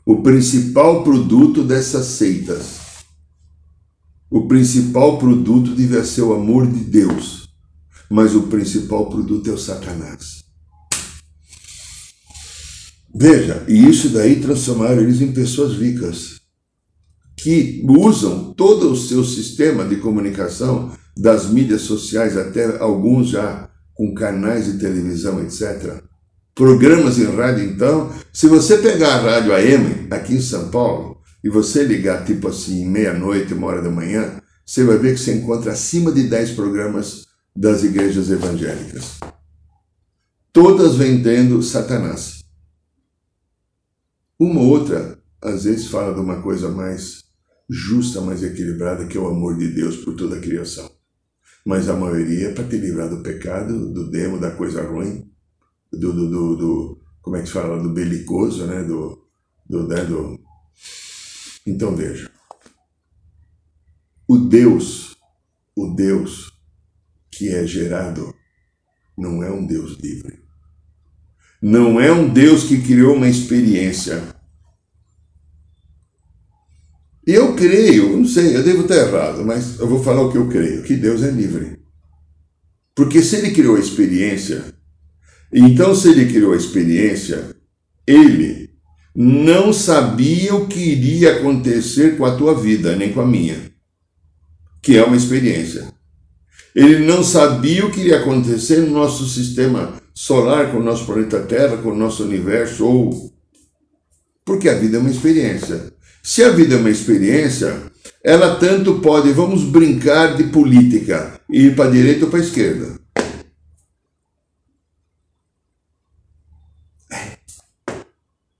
o 0.04 0.22
principal 0.22 1.04
produto 1.04 1.62
dessas 1.62 2.06
seitas, 2.06 2.78
o 4.30 4.46
principal 4.46 5.18
produto 5.18 5.74
devia 5.74 6.04
ser 6.04 6.22
o 6.22 6.32
amor 6.32 6.66
de 6.66 6.84
Deus 6.84 7.40
mas 8.10 8.34
o 8.34 8.48
principal 8.48 9.08
produto 9.08 9.48
é 9.48 9.52
o 9.52 9.58
Satanás. 9.58 10.42
Veja, 13.14 13.64
e 13.68 13.88
isso 13.88 14.08
daí 14.08 14.40
transformaram 14.40 15.00
eles 15.00 15.20
em 15.20 15.32
pessoas 15.32 15.78
ricas, 15.78 16.39
que 17.42 17.84
usam 17.88 18.52
todo 18.52 18.92
o 18.92 18.96
seu 18.96 19.24
sistema 19.24 19.84
de 19.84 19.96
comunicação, 19.96 20.92
das 21.16 21.50
mídias 21.50 21.82
sociais, 21.82 22.36
até 22.36 22.78
alguns 22.78 23.30
já 23.30 23.68
com 23.94 24.14
canais 24.14 24.66
de 24.66 24.78
televisão, 24.78 25.42
etc. 25.42 26.02
Programas 26.54 27.18
em 27.18 27.24
rádio, 27.24 27.64
então, 27.64 28.10
se 28.32 28.46
você 28.46 28.78
pegar 28.78 29.14
a 29.14 29.20
rádio 29.20 29.54
AM 29.54 30.08
aqui 30.10 30.34
em 30.34 30.40
São 30.40 30.70
Paulo 30.70 31.18
e 31.42 31.48
você 31.48 31.84
ligar 31.84 32.24
tipo 32.24 32.48
assim, 32.48 32.86
meia-noite, 32.86 33.54
uma 33.54 33.66
hora 33.66 33.82
da 33.82 33.90
manhã, 33.90 34.40
você 34.64 34.84
vai 34.84 34.98
ver 34.98 35.14
que 35.14 35.20
você 35.20 35.34
encontra 35.34 35.72
acima 35.72 36.12
de 36.12 36.24
10 36.24 36.52
programas 36.52 37.26
das 37.56 37.82
igrejas 37.82 38.30
evangélicas. 38.30 39.18
Todas 40.52 40.96
vendendo 40.96 41.62
Satanás. 41.62 42.44
Uma 44.38 44.60
outra, 44.60 45.18
às 45.42 45.64
vezes, 45.64 45.86
fala 45.86 46.14
de 46.14 46.20
uma 46.20 46.40
coisa 46.42 46.68
mais 46.68 47.29
justa, 47.70 48.20
mais 48.20 48.42
equilibrada, 48.42 49.06
que 49.06 49.16
é 49.16 49.20
o 49.20 49.28
amor 49.28 49.56
de 49.56 49.68
Deus 49.68 49.96
por 49.98 50.16
toda 50.16 50.36
a 50.36 50.40
criação. 50.40 50.90
Mas 51.64 51.88
a 51.88 51.96
maioria 51.96 52.48
é 52.48 52.52
para 52.52 52.64
te 52.64 52.76
livrar 52.76 53.08
do 53.08 53.22
pecado, 53.22 53.92
do 53.92 54.10
demo, 54.10 54.40
da 54.40 54.50
coisa 54.50 54.82
ruim, 54.82 55.30
do, 55.92 56.12
do, 56.12 56.30
do, 56.30 56.56
do 56.56 57.00
como 57.22 57.36
é 57.36 57.42
que 57.42 57.46
se 57.46 57.52
fala, 57.52 57.80
do 57.80 57.92
belicoso, 57.92 58.66
né? 58.66 58.82
Do, 58.82 59.24
do, 59.68 59.86
né? 59.86 60.04
do... 60.04 60.40
Então 61.66 61.94
veja, 61.94 62.30
o 64.26 64.38
Deus, 64.38 65.16
o 65.76 65.94
Deus 65.94 66.50
que 67.30 67.48
é 67.48 67.66
gerado 67.66 68.34
não 69.16 69.42
é 69.42 69.50
um 69.50 69.66
Deus 69.66 69.98
livre. 69.98 70.40
Não 71.62 72.00
é 72.00 72.10
um 72.10 72.28
Deus 72.28 72.64
que 72.64 72.80
criou 72.82 73.14
uma 73.14 73.28
experiência. 73.28 74.34
Eu 77.26 77.54
creio, 77.54 78.16
não 78.16 78.24
sei, 78.24 78.56
eu 78.56 78.62
devo 78.62 78.82
estar 78.82 78.96
errado, 78.96 79.44
mas 79.44 79.78
eu 79.78 79.86
vou 79.86 80.02
falar 80.02 80.22
o 80.22 80.32
que 80.32 80.38
eu 80.38 80.48
creio, 80.48 80.82
que 80.82 80.96
Deus 80.96 81.22
é 81.22 81.30
livre. 81.30 81.78
Porque 82.94 83.22
se 83.22 83.36
ele 83.36 83.50
criou 83.50 83.76
a 83.76 83.80
experiência, 83.80 84.64
então 85.52 85.94
se 85.94 86.08
ele 86.08 86.32
criou 86.32 86.52
a 86.52 86.56
experiência, 86.56 87.54
ele 88.06 88.70
não 89.14 89.72
sabia 89.72 90.54
o 90.54 90.66
que 90.66 90.80
iria 90.80 91.36
acontecer 91.36 92.16
com 92.16 92.24
a 92.24 92.36
tua 92.36 92.54
vida, 92.54 92.96
nem 92.96 93.12
com 93.12 93.20
a 93.20 93.26
minha, 93.26 93.70
que 94.82 94.96
é 94.96 95.04
uma 95.04 95.16
experiência. 95.16 95.92
Ele 96.74 97.00
não 97.00 97.22
sabia 97.22 97.84
o 97.84 97.90
que 97.90 98.00
iria 98.00 98.20
acontecer 98.20 98.78
no 98.78 98.90
nosso 98.90 99.28
sistema 99.28 100.00
solar, 100.14 100.70
com 100.70 100.78
o 100.78 100.82
nosso 100.82 101.04
planeta 101.04 101.40
Terra, 101.40 101.76
com 101.78 101.90
o 101.90 101.96
nosso 101.96 102.22
universo, 102.24 102.86
ou. 102.86 103.32
Porque 104.44 104.68
a 104.68 104.74
vida 104.74 104.96
é 104.96 105.00
uma 105.00 105.10
experiência. 105.10 105.92
Se 106.22 106.44
a 106.44 106.50
vida 106.50 106.74
é 106.74 106.78
uma 106.78 106.90
experiência, 106.90 107.90
ela 108.22 108.56
tanto 108.56 109.00
pode, 109.00 109.32
vamos 109.32 109.64
brincar 109.64 110.36
de 110.36 110.44
política, 110.44 111.40
ir 111.48 111.74
para 111.74 111.88
a 111.88 111.92
direita 111.92 112.26
ou 112.26 112.30
para 112.30 112.40
a 112.40 112.42
esquerda. 112.42 113.00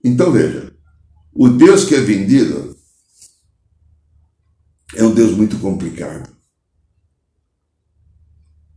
Então 0.03 0.31
veja, 0.31 0.75
o 1.31 1.47
Deus 1.47 1.85
que 1.85 1.93
é 1.93 2.01
vendido 2.01 2.75
é 4.95 5.03
um 5.03 5.13
Deus 5.13 5.31
muito 5.31 5.59
complicado. 5.59 6.29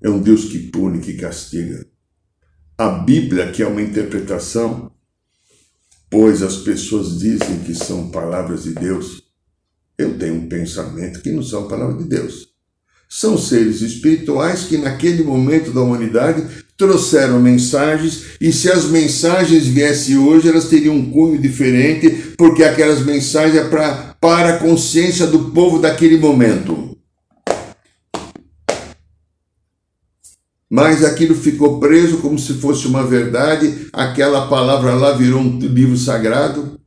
É 0.02 0.08
um 0.08 0.20
Deus 0.20 0.44
que 0.44 0.58
pune, 0.70 1.00
que 1.00 1.14
castiga. 1.14 1.86
A 2.76 2.90
Bíblia, 2.90 3.50
que 3.50 3.62
é 3.62 3.66
uma 3.66 3.80
interpretação, 3.80 4.93
pois 6.14 6.44
as 6.44 6.58
pessoas 6.58 7.18
dizem 7.18 7.58
que 7.66 7.74
são 7.74 8.08
palavras 8.08 8.62
de 8.62 8.70
Deus, 8.70 9.20
eu 9.98 10.16
tenho 10.16 10.34
um 10.34 10.48
pensamento 10.48 11.20
que 11.20 11.32
não 11.32 11.42
são 11.42 11.66
palavras 11.66 11.98
de 11.98 12.04
Deus. 12.04 12.50
São 13.08 13.36
seres 13.36 13.80
espirituais 13.80 14.62
que, 14.62 14.78
naquele 14.78 15.24
momento 15.24 15.72
da 15.72 15.80
humanidade, 15.80 16.46
trouxeram 16.76 17.40
mensagens, 17.40 18.26
e 18.40 18.52
se 18.52 18.70
as 18.70 18.84
mensagens 18.84 19.66
viessem 19.66 20.16
hoje, 20.16 20.48
elas 20.48 20.68
teriam 20.68 20.94
um 20.94 21.10
cunho 21.10 21.42
diferente, 21.42 22.08
porque 22.38 22.62
aquelas 22.62 23.04
mensagens 23.04 23.56
é 23.56 23.68
pra, 23.68 24.16
para 24.20 24.50
a 24.50 24.58
consciência 24.58 25.26
do 25.26 25.50
povo 25.50 25.80
daquele 25.80 26.16
momento. 26.16 26.93
Mas 30.74 31.04
aquilo 31.04 31.36
ficou 31.36 31.78
preso 31.78 32.18
como 32.18 32.36
se 32.36 32.54
fosse 32.54 32.88
uma 32.88 33.06
verdade, 33.06 33.88
aquela 33.92 34.48
palavra 34.48 34.92
lá 34.92 35.12
virou 35.16 35.40
um 35.40 35.56
livro 35.60 35.96
sagrado. 35.96 36.80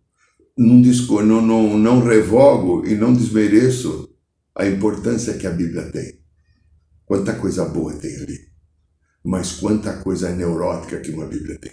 Não, 0.57 0.81
não, 1.23 1.41
não, 1.41 1.77
não 1.77 2.03
revogo 2.03 2.85
e 2.85 2.95
não 2.95 3.13
desmereço 3.13 4.13
a 4.53 4.67
importância 4.67 5.37
que 5.37 5.47
a 5.47 5.51
Bíblia 5.51 5.83
tem. 5.89 6.19
Quanta 7.05 7.33
coisa 7.35 7.63
boa 7.63 7.93
tem 7.93 8.13
ali, 8.13 8.37
mas 9.23 9.53
quanta 9.53 9.93
coisa 9.93 10.35
neurótica 10.35 10.99
que 10.99 11.11
uma 11.11 11.25
Bíblia 11.25 11.57
tem. 11.57 11.71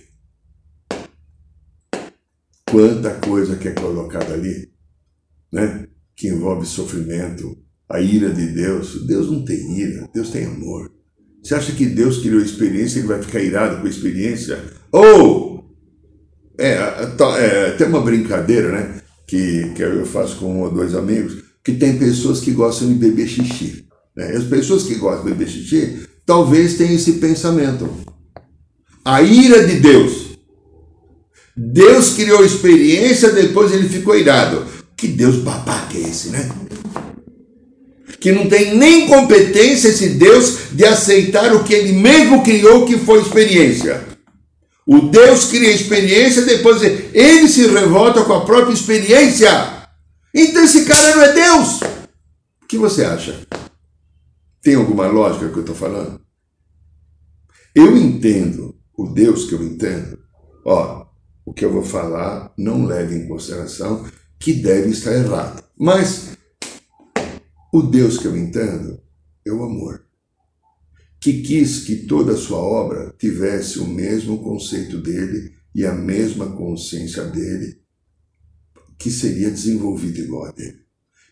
Quanta 2.70 3.12
coisa 3.14 3.56
que 3.56 3.66
é 3.66 3.72
colocada 3.72 4.34
ali, 4.34 4.72
né? 5.50 5.88
que 6.14 6.28
envolve 6.28 6.64
sofrimento, 6.64 7.58
a 7.88 8.00
ira 8.00 8.32
de 8.32 8.52
Deus. 8.52 9.04
Deus 9.04 9.28
não 9.28 9.44
tem 9.44 9.80
ira, 9.80 10.08
Deus 10.14 10.30
tem 10.30 10.44
amor. 10.44 10.94
Você 11.44 11.54
acha 11.54 11.72
que 11.72 11.84
Deus 11.84 12.18
criou 12.18 12.40
a 12.40 12.44
experiência 12.44 12.96
e 12.96 13.00
ele 13.00 13.08
vai 13.08 13.22
ficar 13.22 13.40
irado 13.40 13.76
com 13.78 13.86
a 13.86 13.90
experiência? 13.90 14.64
Ou, 14.90 15.62
é, 16.58 16.72
é, 17.38 17.70
tem 17.72 17.86
uma 17.86 18.00
brincadeira, 18.00 18.72
né? 18.72 19.02
Que, 19.26 19.70
que 19.74 19.82
eu 19.82 20.06
faço 20.06 20.36
com 20.36 20.46
um 20.46 20.60
ou 20.62 20.70
dois 20.70 20.94
amigos, 20.94 21.44
que 21.62 21.72
tem 21.72 21.98
pessoas 21.98 22.40
que 22.40 22.50
gostam 22.52 22.88
de 22.88 22.94
beber 22.94 23.28
xixi. 23.28 23.84
Né? 24.16 24.32
As 24.32 24.44
pessoas 24.44 24.84
que 24.84 24.94
gostam 24.94 25.24
de 25.24 25.32
beber 25.32 25.48
xixi, 25.48 26.06
talvez 26.24 26.78
tenham 26.78 26.94
esse 26.94 27.14
pensamento. 27.14 27.90
A 29.04 29.20
ira 29.20 29.66
de 29.66 29.80
Deus. 29.80 30.38
Deus 31.54 32.14
criou 32.14 32.40
a 32.40 32.46
experiência, 32.46 33.32
depois 33.32 33.70
ele 33.70 33.88
ficou 33.88 34.16
irado. 34.16 34.64
Que 34.96 35.08
Deus 35.08 35.36
babaca 35.36 35.96
é 35.96 36.00
esse, 36.00 36.30
né? 36.30 36.50
Que 38.24 38.32
não 38.32 38.48
tem 38.48 38.74
nem 38.74 39.06
competência 39.06 39.88
esse 39.88 40.14
Deus 40.14 40.70
de 40.72 40.82
aceitar 40.82 41.54
o 41.54 41.62
que 41.62 41.74
ele 41.74 41.92
mesmo 41.92 42.42
criou, 42.42 42.86
que 42.86 42.96
foi 42.96 43.20
experiência. 43.20 44.02
O 44.86 45.10
Deus 45.10 45.44
cria 45.44 45.70
experiência, 45.70 46.46
depois 46.46 46.82
ele 46.82 47.46
se 47.46 47.66
revolta 47.66 48.24
com 48.24 48.32
a 48.32 48.46
própria 48.46 48.72
experiência. 48.72 49.50
Então 50.34 50.64
esse 50.64 50.86
cara 50.86 51.16
não 51.16 51.22
é 51.22 51.32
Deus. 51.34 51.82
O 52.62 52.66
que 52.66 52.78
você 52.78 53.04
acha? 53.04 53.46
Tem 54.62 54.74
alguma 54.74 55.06
lógica 55.06 55.50
que 55.50 55.56
eu 55.56 55.60
estou 55.60 55.76
falando? 55.76 56.18
Eu 57.74 57.94
entendo 57.94 58.74
o 58.96 59.06
Deus 59.06 59.44
que 59.44 59.54
eu 59.54 59.62
entendo. 59.62 60.18
Ó, 60.64 61.04
o 61.44 61.52
que 61.52 61.62
eu 61.62 61.70
vou 61.70 61.84
falar 61.84 62.54
não 62.56 62.86
leve 62.86 63.16
em 63.16 63.28
consideração 63.28 64.06
que 64.40 64.54
deve 64.54 64.88
estar 64.88 65.12
errado. 65.12 65.62
Mas 65.78 66.38
o 67.74 67.82
Deus 67.82 68.18
que 68.18 68.26
eu 68.26 68.36
entendo 68.36 69.00
é 69.44 69.50
o 69.50 69.64
amor, 69.64 70.04
que 71.20 71.42
quis 71.42 71.80
que 71.80 72.06
toda 72.06 72.34
a 72.34 72.36
sua 72.36 72.58
obra 72.58 73.12
tivesse 73.18 73.80
o 73.80 73.84
mesmo 73.84 74.38
conceito 74.44 74.98
dele 74.98 75.50
e 75.74 75.84
a 75.84 75.92
mesma 75.92 76.52
consciência 76.52 77.24
dele, 77.24 77.78
que 78.96 79.10
seria 79.10 79.50
desenvolvida 79.50 80.20
igual 80.20 80.46
a 80.46 80.52
dele. 80.52 80.84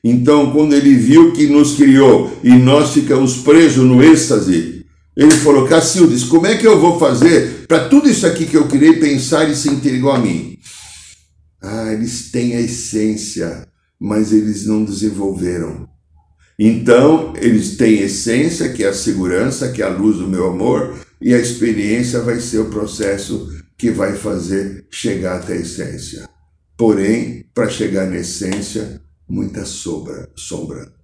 Então, 0.02 0.52
quando 0.52 0.75
ele 0.75 0.96
viu 0.96 1.32
que 1.32 1.46
nos 1.46 1.76
criou 1.76 2.37
e 2.42 2.50
nós 2.50 2.92
ficamos 2.92 3.37
presos 3.37 3.84
no 3.84 4.02
êxtase, 4.02 4.84
ele 5.16 5.34
falou: 5.34 5.68
Cacildes, 5.68 6.25
como 6.25 6.46
é 6.46 6.58
que 6.58 6.66
eu 6.66 6.80
vou 6.80 6.99
fazer 6.99 7.68
para 7.68 7.88
tudo 7.88 8.08
isso 8.08 8.26
aqui 8.26 8.46
que 8.46 8.56
eu 8.56 8.66
criei 8.66 8.94
pensar 8.94 9.49
e 9.49 9.54
sentir 9.54 9.94
igual 9.94 10.16
a 10.16 10.18
mim? 10.18 10.58
Ah, 11.62 11.92
eles 11.92 12.32
têm 12.32 12.56
a 12.56 12.61
essência, 12.61 13.68
mas 14.00 14.32
eles 14.32 14.66
não 14.66 14.84
desenvolveram. 14.84 15.91
Então, 16.64 17.35
eles 17.38 17.76
têm 17.76 18.02
essência, 18.02 18.73
que 18.73 18.85
é 18.85 18.88
a 18.88 18.95
segurança, 18.95 19.73
que 19.73 19.83
é 19.83 19.85
a 19.85 19.88
luz 19.88 20.19
do 20.19 20.28
meu 20.28 20.47
amor, 20.47 20.97
e 21.21 21.34
a 21.34 21.39
experiência 21.39 22.21
vai 22.21 22.39
ser 22.39 22.58
o 22.60 22.71
processo 22.71 23.49
que 23.76 23.91
vai 23.91 24.15
fazer 24.15 24.86
chegar 24.89 25.41
até 25.41 25.54
a 25.54 25.56
essência. 25.56 26.28
Porém, 26.76 27.45
para 27.52 27.69
chegar 27.69 28.08
na 28.08 28.19
essência, 28.19 29.02
muita 29.28 29.65
sombra, 29.65 30.30
sombra, 30.36 30.95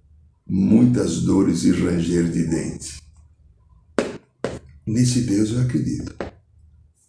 muitas 0.47 1.23
dores 1.23 1.65
e 1.65 1.71
ranger 1.71 2.31
de 2.31 2.45
dentes. 2.45 3.01
Nesse 4.87 5.23
Deus 5.23 5.51
eu 5.51 5.59
acredito. 5.59 6.15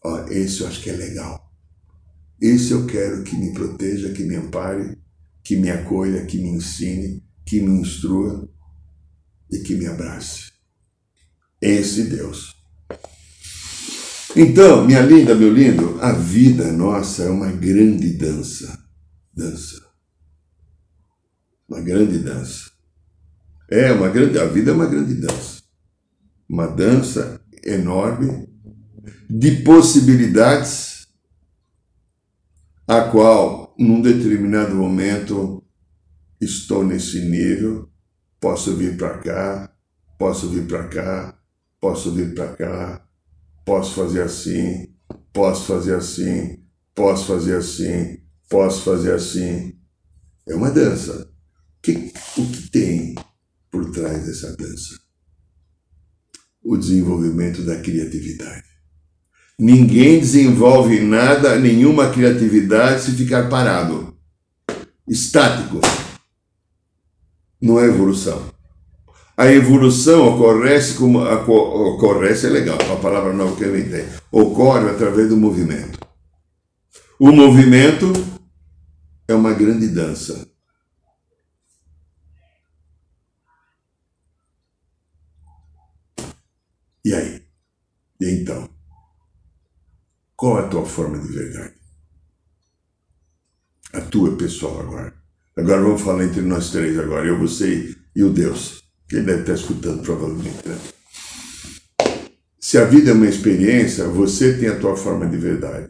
Ó, 0.05 0.27
esse 0.27 0.63
eu 0.63 0.67
acho 0.67 0.83
que 0.83 0.91
é 0.91 0.95
legal. 0.95 1.53
Esse 2.43 2.73
eu 2.73 2.85
quero 2.85 3.23
que 3.23 3.37
me 3.37 3.55
proteja, 3.55 4.13
que 4.13 4.25
me 4.25 4.35
ampare, 4.35 4.99
que 5.45 5.55
me 5.55 5.71
acolha, 5.71 6.27
que 6.27 6.39
me 6.39 6.49
ensine, 6.49 7.23
que 7.45 7.61
me 7.61 7.81
instrua 7.81 8.49
e 9.51 9.59
que 9.59 9.75
me 9.75 9.87
abrace. 9.87 10.53
Esse 11.61 12.05
Deus. 12.05 12.55
Então, 14.37 14.87
minha 14.87 15.01
linda, 15.01 15.35
meu 15.35 15.53
lindo, 15.53 16.01
a 16.01 16.13
vida 16.13 16.71
nossa 16.73 17.25
é 17.25 17.31
uma 17.31 17.51
grande 17.51 18.11
dança. 18.13 18.79
Dança. 19.35 19.81
Uma 21.69 21.81
grande 21.81 22.19
dança. 22.19 22.71
É 23.69 23.93
uma 23.93 24.09
grande, 24.09 24.39
a 24.39 24.47
vida 24.47 24.71
é 24.71 24.75
uma 24.75 24.87
grande 24.87 25.15
dança. 25.15 25.63
Uma 26.49 26.67
dança 26.67 27.41
enorme 27.65 28.49
de 29.29 29.63
possibilidades 29.63 31.07
a 32.87 33.03
qual 33.03 33.75
num 33.79 34.03
determinado 34.03 34.75
momento 34.75 35.60
estou 36.41 36.85
nesse 36.85 37.21
nível, 37.21 37.89
posso 38.41 38.75
vir 38.77 38.97
para 38.97 39.19
cá, 39.19 39.73
posso 40.19 40.49
vir 40.49 40.67
para 40.67 40.89
cá, 40.89 41.39
posso 41.81 42.13
vir 42.13 42.35
para 42.35 42.49
cá, 42.55 43.07
posso 43.65 43.95
fazer 43.95 44.23
assim, 44.23 44.95
posso 45.33 45.67
fazer 45.67 45.97
assim, 45.97 46.59
posso 46.95 47.27
fazer 47.27 47.57
assim, 47.57 48.19
posso 48.49 48.83
fazer 48.83 49.15
assim. 49.15 49.75
É 50.49 50.55
uma 50.55 50.71
dança. 50.71 51.29
Que, 51.83 52.13
o 52.37 52.47
que 52.47 52.71
tem 52.71 53.15
por 53.71 53.91
trás 53.91 54.27
dessa 54.27 54.55
dança? 54.57 54.99
O 56.63 56.77
desenvolvimento 56.77 57.63
da 57.63 57.81
criatividade. 57.81 58.69
Ninguém 59.59 60.19
desenvolve 60.19 61.01
nada, 61.01 61.59
nenhuma 61.59 62.11
criatividade 62.11 63.03
se 63.03 63.13
ficar 63.13 63.49
parado, 63.51 64.17
estático 65.07 65.81
não 67.61 67.79
é 67.79 67.87
evolução. 67.87 68.51
A 69.37 69.47
evolução 69.47 70.35
ocorre 70.35 70.71
como 70.97 71.21
ocorre 71.21 72.29
é 72.29 72.51
legal, 72.51 72.79
a 72.93 72.97
palavra 72.97 73.33
nova 73.33 73.57
que 73.57 73.65
eu 73.65 73.77
inventei. 73.77 74.07
Ocorre 74.31 74.91
através 74.91 75.29
do 75.29 75.37
movimento. 75.37 75.99
O 77.19 77.33
movimento 77.33 78.13
é 79.29 79.35
uma 79.35 79.53
grande 79.53 79.89
dança. 79.89 80.49
E 87.05 87.15
aí? 87.15 87.47
E 88.21 88.31
então? 88.43 88.69
Qual 90.37 90.59
é 90.59 90.65
a 90.65 90.69
tua 90.69 90.85
forma 90.85 91.19
de 91.19 91.29
verdade? 91.29 91.75
A 93.93 94.01
tua 94.03 94.37
pessoal 94.37 94.81
agora. 94.81 95.20
Agora 95.57 95.83
vamos 95.83 96.01
falar 96.01 96.25
entre 96.25 96.43
nós 96.43 96.71
três 96.71 96.99
agora, 96.99 97.27
eu, 97.27 97.39
você 97.39 97.95
e 98.15 98.23
o 98.23 98.31
Deus. 98.31 98.83
Que 99.09 99.17
ele 99.17 99.27
deve 99.27 99.41
estar 99.41 99.55
escutando 99.55 100.03
provavelmente, 100.03 100.67
né? 100.67 100.79
Se 102.61 102.79
a 102.79 102.85
vida 102.85 103.11
é 103.11 103.15
uma 103.15 103.27
experiência, 103.27 104.07
você 104.07 104.57
tem 104.57 104.69
a 104.69 104.79
tua 104.79 104.97
forma 104.97 105.27
de 105.27 105.37
verdade. 105.37 105.89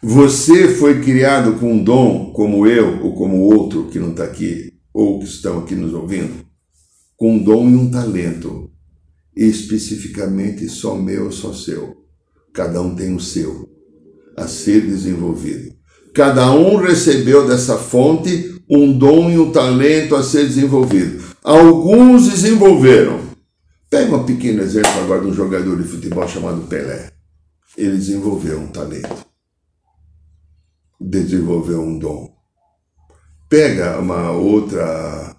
Você 0.00 0.68
foi 0.68 1.00
criado 1.00 1.58
com 1.58 1.72
um 1.72 1.82
dom, 1.82 2.32
como 2.32 2.66
eu 2.66 3.02
ou 3.02 3.14
como 3.14 3.38
outro 3.38 3.88
que 3.88 3.98
não 3.98 4.10
está 4.10 4.24
aqui, 4.24 4.72
ou 4.92 5.18
que 5.18 5.24
estão 5.24 5.58
aqui 5.58 5.74
nos 5.74 5.92
ouvindo, 5.94 6.44
com 7.16 7.34
um 7.34 7.42
dom 7.42 7.68
e 7.68 7.74
um 7.74 7.90
talento, 7.90 8.70
especificamente 9.34 10.68
só 10.68 10.96
meu, 10.96 11.32
só 11.32 11.52
seu. 11.52 11.96
Cada 12.52 12.80
um 12.80 12.94
tem 12.94 13.14
o 13.14 13.20
seu, 13.20 13.68
a 14.36 14.46
ser 14.46 14.82
desenvolvido. 14.82 15.74
Cada 16.14 16.50
um 16.52 16.76
recebeu 16.76 17.46
dessa 17.46 17.78
fonte 17.78 18.60
um 18.68 18.96
dom 18.96 19.30
e 19.30 19.38
um 19.38 19.50
talento 19.50 20.14
a 20.14 20.22
ser 20.22 20.46
desenvolvido. 20.46 21.22
Alguns 21.42 22.28
desenvolveram. 22.28 23.20
Pega 23.88 24.16
um 24.16 24.24
pequeno 24.24 24.62
exemplo 24.62 24.90
agora 25.02 25.22
de 25.22 25.28
um 25.28 25.34
jogador 25.34 25.76
de 25.76 25.88
futebol 25.88 26.26
chamado 26.28 26.62
Pelé. 26.62 27.10
Ele 27.76 27.96
desenvolveu 27.96 28.58
um 28.60 28.68
talento. 28.68 29.26
Desenvolveu 31.00 31.80
um 31.80 31.98
dom. 31.98 32.30
Pega 33.48 33.98
uma 33.98 34.30
outra 34.30 35.36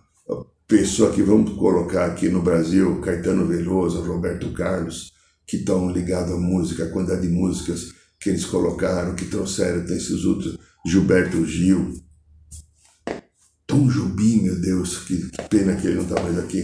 pessoa 0.68 1.12
que 1.12 1.22
vamos 1.22 1.54
colocar 1.54 2.06
aqui 2.06 2.30
no 2.30 2.42
Brasil, 2.42 3.00
Caetano 3.02 3.46
Veloso, 3.46 4.02
Roberto 4.02 4.52
Carlos, 4.54 5.12
que 5.46 5.58
estão 5.58 5.90
ligados 5.90 6.34
à 6.34 6.38
música, 6.38 6.86
a 6.86 6.90
quantidade 6.90 7.22
de 7.22 7.34
músicas 7.34 7.92
que 8.24 8.30
eles 8.30 8.46
colocaram, 8.46 9.16
que 9.16 9.26
trouxeram 9.26 9.84
esses 9.86 10.24
outros, 10.24 10.58
Gilberto 10.86 11.46
Gil, 11.46 11.94
Tom 13.68 13.90
Jobim, 13.90 14.44
meu 14.44 14.60
Deus, 14.62 15.00
que, 15.00 15.30
pena 15.50 15.76
que 15.76 15.88
ele 15.88 15.98
não 15.98 16.04
está 16.04 16.24
mais 16.24 16.40
aqui. 16.40 16.64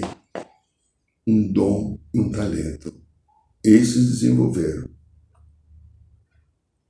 Um 1.28 1.52
dom 1.52 2.00
e 2.14 2.20
um 2.20 2.32
talento. 2.32 2.94
Esses 3.64 4.10
desenvolveram. 4.10 4.90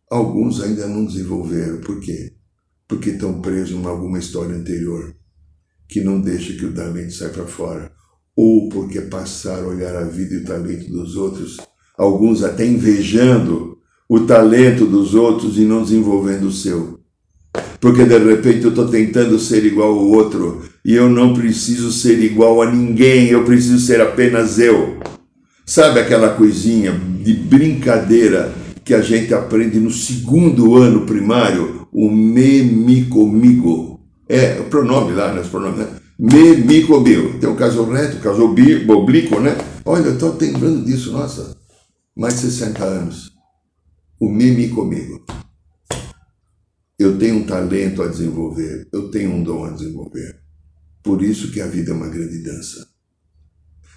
Alguns 0.09 0.61
ainda 0.61 0.87
não 0.87 1.05
desenvolveram. 1.05 1.81
Por 1.81 1.99
quê? 1.99 2.35
Porque 2.87 3.11
estão 3.11 3.41
presos 3.41 3.71
em 3.71 3.85
alguma 3.85 4.19
história 4.19 4.55
anterior 4.55 5.15
que 5.87 6.01
não 6.01 6.21
deixa 6.21 6.53
que 6.53 6.65
o 6.65 6.73
talento 6.73 7.13
saia 7.13 7.31
para 7.31 7.47
fora. 7.47 7.91
Ou 8.35 8.69
porque 8.69 9.01
passaram 9.01 9.65
a 9.65 9.69
olhar 9.69 9.95
a 9.95 10.03
vida 10.03 10.35
e 10.35 10.37
o 10.37 10.45
talento 10.45 10.91
dos 10.91 11.15
outros, 11.15 11.57
alguns 11.97 12.43
até 12.43 12.65
invejando 12.65 13.78
o 14.09 14.21
talento 14.21 14.87
dos 14.87 15.13
outros 15.13 15.59
e 15.59 15.61
não 15.61 15.83
desenvolvendo 15.83 16.45
o 16.45 16.51
seu. 16.51 16.99
Porque 17.79 18.03
de 18.03 18.17
repente 18.17 18.63
eu 18.63 18.69
estou 18.69 18.87
tentando 18.87 19.37
ser 19.37 19.63
igual 19.65 19.89
ao 19.89 20.07
outro 20.07 20.63
e 20.83 20.95
eu 20.95 21.07
não 21.07 21.33
preciso 21.33 21.91
ser 21.91 22.19
igual 22.19 22.61
a 22.61 22.71
ninguém, 22.71 23.27
eu 23.27 23.45
preciso 23.45 23.79
ser 23.79 24.01
apenas 24.01 24.57
eu. 24.57 24.97
Sabe 25.65 25.99
aquela 25.99 26.29
coisinha 26.29 26.99
de 27.23 27.33
brincadeira 27.33 28.51
que 28.83 28.93
a 28.93 29.01
gente 29.01 29.33
aprende 29.33 29.79
no 29.79 29.91
segundo 29.91 30.75
ano 30.75 31.05
primário? 31.05 31.87
O 31.91 32.09
me, 32.09 32.63
mi, 32.63 33.05
comigo. 33.05 33.99
É, 34.27 34.59
o 34.59 34.63
pronome 34.63 35.13
lá, 35.13 35.33
né? 35.33 35.41
Os 35.41 35.47
pronomes, 35.47 35.79
né? 35.79 35.87
Me, 36.17 36.55
mi, 36.57 36.83
comigo. 36.83 37.37
Tem 37.39 37.49
o 37.49 37.55
caso 37.55 37.83
reto, 37.83 38.17
o 38.17 38.19
caso 38.19 38.43
oblíquo, 38.43 39.39
né? 39.39 39.55
Olha, 39.85 40.05
eu 40.05 40.13
estou 40.13 40.35
lembrando 40.39 40.85
disso, 40.85 41.11
nossa. 41.11 41.55
Mais 42.15 42.35
de 42.35 42.41
60 42.41 42.83
anos. 42.83 43.38
O 44.19 44.29
me, 44.29 44.51
mi, 44.51 44.69
comigo. 44.69 45.25
Eu 46.97 47.17
tenho 47.17 47.37
um 47.37 47.45
talento 47.45 48.03
a 48.03 48.07
desenvolver, 48.07 48.87
eu 48.91 49.09
tenho 49.09 49.31
um 49.31 49.41
dom 49.41 49.63
a 49.63 49.69
desenvolver. 49.69 50.37
Por 51.01 51.23
isso 51.23 51.51
que 51.51 51.61
a 51.61 51.67
vida 51.67 51.91
é 51.91 51.93
uma 51.93 52.09
grande 52.09 52.39
dança. 52.39 52.85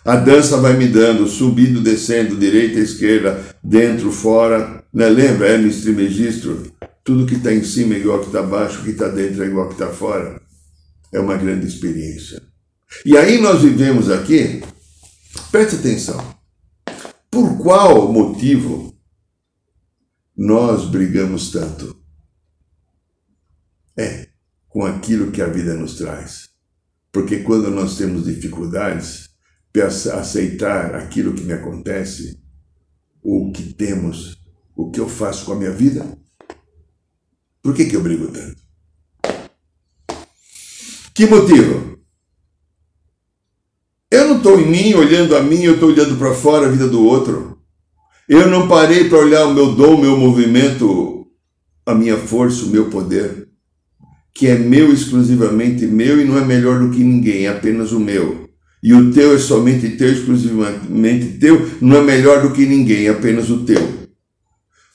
A 0.04 0.14
dança 0.14 0.56
vai 0.58 0.76
me 0.76 0.86
dando, 0.86 1.26
subindo, 1.26 1.80
descendo, 1.80 2.36
direita, 2.36 2.78
esquerda, 2.78 3.56
dentro, 3.62 4.12
fora. 4.12 4.84
Né? 4.92 5.08
Lembra, 5.08 5.48
é 5.48 5.58
no 5.58 5.72
Trimegistro? 5.72 6.72
Tudo 7.02 7.26
que 7.26 7.34
está 7.34 7.52
em 7.52 7.64
cima 7.64 7.94
é 7.94 7.98
igual 7.98 8.20
que 8.20 8.26
está 8.26 8.40
abaixo, 8.40 8.80
o 8.80 8.84
que 8.84 8.90
está 8.90 9.08
dentro 9.08 9.42
é 9.42 9.46
igual 9.46 9.66
que 9.66 9.74
está 9.74 9.88
fora. 9.88 10.40
É 11.12 11.18
uma 11.18 11.36
grande 11.36 11.66
experiência. 11.66 12.40
E 13.04 13.16
aí 13.16 13.40
nós 13.40 13.62
vivemos 13.62 14.10
aqui, 14.10 14.62
preste 15.50 15.76
atenção, 15.76 16.22
por 17.30 17.58
qual 17.58 18.12
motivo 18.12 18.91
nós 20.36 20.88
brigamos 20.88 21.50
tanto? 21.50 22.00
É, 23.96 24.28
com 24.68 24.84
aquilo 24.84 25.30
que 25.30 25.42
a 25.42 25.46
vida 25.46 25.74
nos 25.74 25.96
traz. 25.96 26.48
Porque 27.10 27.40
quando 27.40 27.70
nós 27.70 27.96
temos 27.96 28.24
dificuldades, 28.24 29.32
para 29.72 29.86
aceitar 29.86 30.94
aquilo 30.94 31.32
que 31.32 31.42
me 31.42 31.52
acontece, 31.54 32.38
o 33.22 33.50
que 33.50 33.72
temos, 33.72 34.36
o 34.76 34.90
que 34.90 35.00
eu 35.00 35.08
faço 35.08 35.46
com 35.46 35.52
a 35.52 35.56
minha 35.56 35.70
vida. 35.70 36.18
Por 37.62 37.74
que, 37.74 37.86
que 37.86 37.96
eu 37.96 38.02
brigo 38.02 38.30
tanto? 38.30 38.60
Que 41.14 41.26
motivo? 41.26 41.98
Eu 44.10 44.28
não 44.28 44.36
estou 44.38 44.60
em 44.60 44.68
mim, 44.68 44.94
olhando 44.94 45.36
a 45.36 45.42
mim, 45.42 45.62
eu 45.62 45.74
estou 45.74 45.88
olhando 45.88 46.18
para 46.18 46.34
fora 46.34 46.66
a 46.66 46.70
vida 46.70 46.86
do 46.86 47.02
outro. 47.02 47.61
Eu 48.28 48.48
não 48.48 48.68
parei 48.68 49.08
para 49.08 49.18
olhar 49.18 49.46
o 49.46 49.54
meu 49.54 49.74
dom, 49.74 49.96
o 49.96 50.00
meu 50.00 50.16
movimento, 50.16 51.26
a 51.84 51.94
minha 51.94 52.16
força, 52.16 52.64
o 52.64 52.68
meu 52.68 52.88
poder, 52.88 53.48
que 54.34 54.46
é 54.46 54.56
meu 54.56 54.92
exclusivamente 54.92 55.86
meu 55.86 56.20
e 56.20 56.24
não 56.24 56.38
é 56.38 56.44
melhor 56.44 56.78
do 56.78 56.90
que 56.90 57.02
ninguém, 57.02 57.46
é 57.46 57.50
apenas 57.50 57.92
o 57.92 58.00
meu 58.00 58.42
e 58.82 58.92
o 58.92 59.12
teu 59.12 59.34
é 59.34 59.38
somente 59.38 59.90
teu, 59.90 60.12
exclusivamente 60.12 61.38
teu, 61.38 61.70
não 61.80 61.98
é 61.98 62.02
melhor 62.02 62.42
do 62.42 62.52
que 62.52 62.66
ninguém, 62.66 63.06
é 63.06 63.10
apenas 63.10 63.48
o 63.48 63.64
teu. 63.64 63.80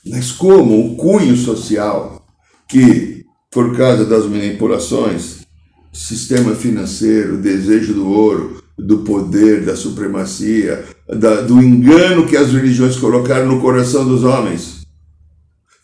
Mas 0.06 0.32
como 0.32 0.86
o 0.86 0.98
cunho 0.98 1.38
social, 1.38 2.28
que 2.68 3.26
por 3.50 3.78
causa 3.78 4.04
das 4.04 4.26
manipulações, 4.26 5.48
sistema 5.94 6.54
financeiro, 6.54 7.38
desejo 7.38 7.94
do 7.94 8.10
ouro, 8.10 8.57
do 8.78 9.00
poder, 9.00 9.66
da 9.66 9.76
supremacia, 9.76 10.86
da, 11.08 11.42
do 11.42 11.62
engano 11.62 12.28
que 12.28 12.38
as 12.38 12.52
religiões 12.52 12.96
colocaram 12.96 13.48
no 13.48 13.62
coração 13.62 14.08
dos 14.08 14.24
homens. 14.24 14.86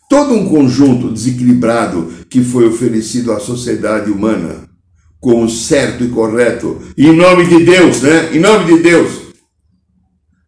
Todo 0.08 0.34
um 0.34 0.48
conjunto 0.48 1.10
desequilibrado 1.10 2.08
que 2.30 2.42
foi 2.42 2.66
oferecido 2.66 3.32
à 3.32 3.40
sociedade 3.40 4.10
humana 4.10 4.68
como 5.24 5.48
certo 5.48 6.04
e 6.04 6.08
correto, 6.08 6.82
em 6.98 7.16
nome 7.16 7.46
de 7.46 7.64
Deus, 7.64 8.02
né? 8.02 8.36
Em 8.36 8.38
nome 8.38 8.66
de 8.66 8.82
Deus. 8.82 9.22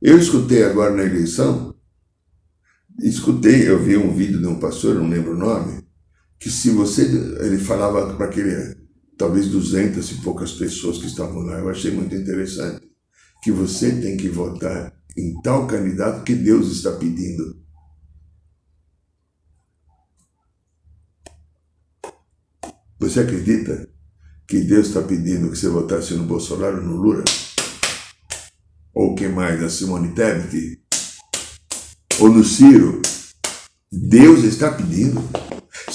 Eu 0.02 0.18
escutei 0.18 0.62
agora 0.64 0.94
na 0.94 1.02
eleição, 1.02 1.74
escutei, 3.02 3.68
eu 3.68 3.82
vi 3.82 3.96
um 3.96 4.14
vídeo 4.14 4.38
de 4.38 4.46
um 4.46 4.60
pastor, 4.60 4.94
não 4.94 5.08
lembro 5.08 5.32
o 5.32 5.38
nome, 5.38 5.82
que 6.38 6.50
se 6.50 6.70
você, 6.70 7.02
ele 7.40 7.56
falava 7.56 8.14
para 8.14 8.26
aquele, 8.26 8.76
talvez 9.16 9.48
duzentas 9.48 10.10
e 10.10 10.16
poucas 10.16 10.52
pessoas 10.52 10.98
que 10.98 11.06
estavam 11.06 11.40
lá, 11.40 11.58
eu 11.58 11.70
achei 11.70 11.90
muito 11.90 12.14
interessante, 12.14 12.86
que 13.42 13.50
você 13.50 14.00
tem 14.00 14.16
que 14.16 14.28
votar 14.28 14.92
em 15.16 15.40
tal 15.40 15.66
candidato 15.66 16.24
que 16.24 16.34
Deus 16.34 16.70
está 16.70 16.92
pedindo. 16.92 17.64
Você 22.98 23.20
acredita 23.20 23.88
que 24.46 24.60
Deus 24.60 24.88
está 24.88 25.02
pedindo 25.02 25.50
que 25.50 25.58
você 25.58 25.68
votasse 25.68 26.14
no 26.14 26.24
Bolsonaro 26.24 26.82
no 26.82 26.96
Lula? 26.96 27.24
Ou 28.94 29.14
quem 29.14 29.28
mais? 29.28 29.60
Na 29.60 29.68
Simone 29.68 30.14
Tebet? 30.14 30.80
Ou 32.20 32.30
no 32.30 32.42
Ciro? 32.42 33.02
Deus 33.92 34.44
está 34.44 34.72
pedindo. 34.72 35.20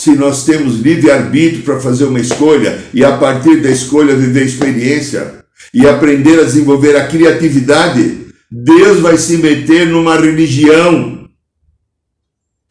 Se 0.01 0.15
nós 0.15 0.45
temos 0.45 0.79
livre-arbítrio 0.79 1.63
para 1.63 1.79
fazer 1.79 2.05
uma 2.05 2.19
escolha 2.19 2.89
e 2.91 3.05
a 3.05 3.19
partir 3.19 3.61
da 3.61 3.69
escolha 3.69 4.15
viver 4.15 4.47
experiência 4.47 5.45
e 5.71 5.87
aprender 5.87 6.39
a 6.39 6.43
desenvolver 6.43 6.95
a 6.95 7.07
criatividade, 7.07 8.33
Deus 8.49 8.99
vai 8.99 9.15
se 9.15 9.37
meter 9.37 9.85
numa 9.85 10.19
religião. 10.19 11.29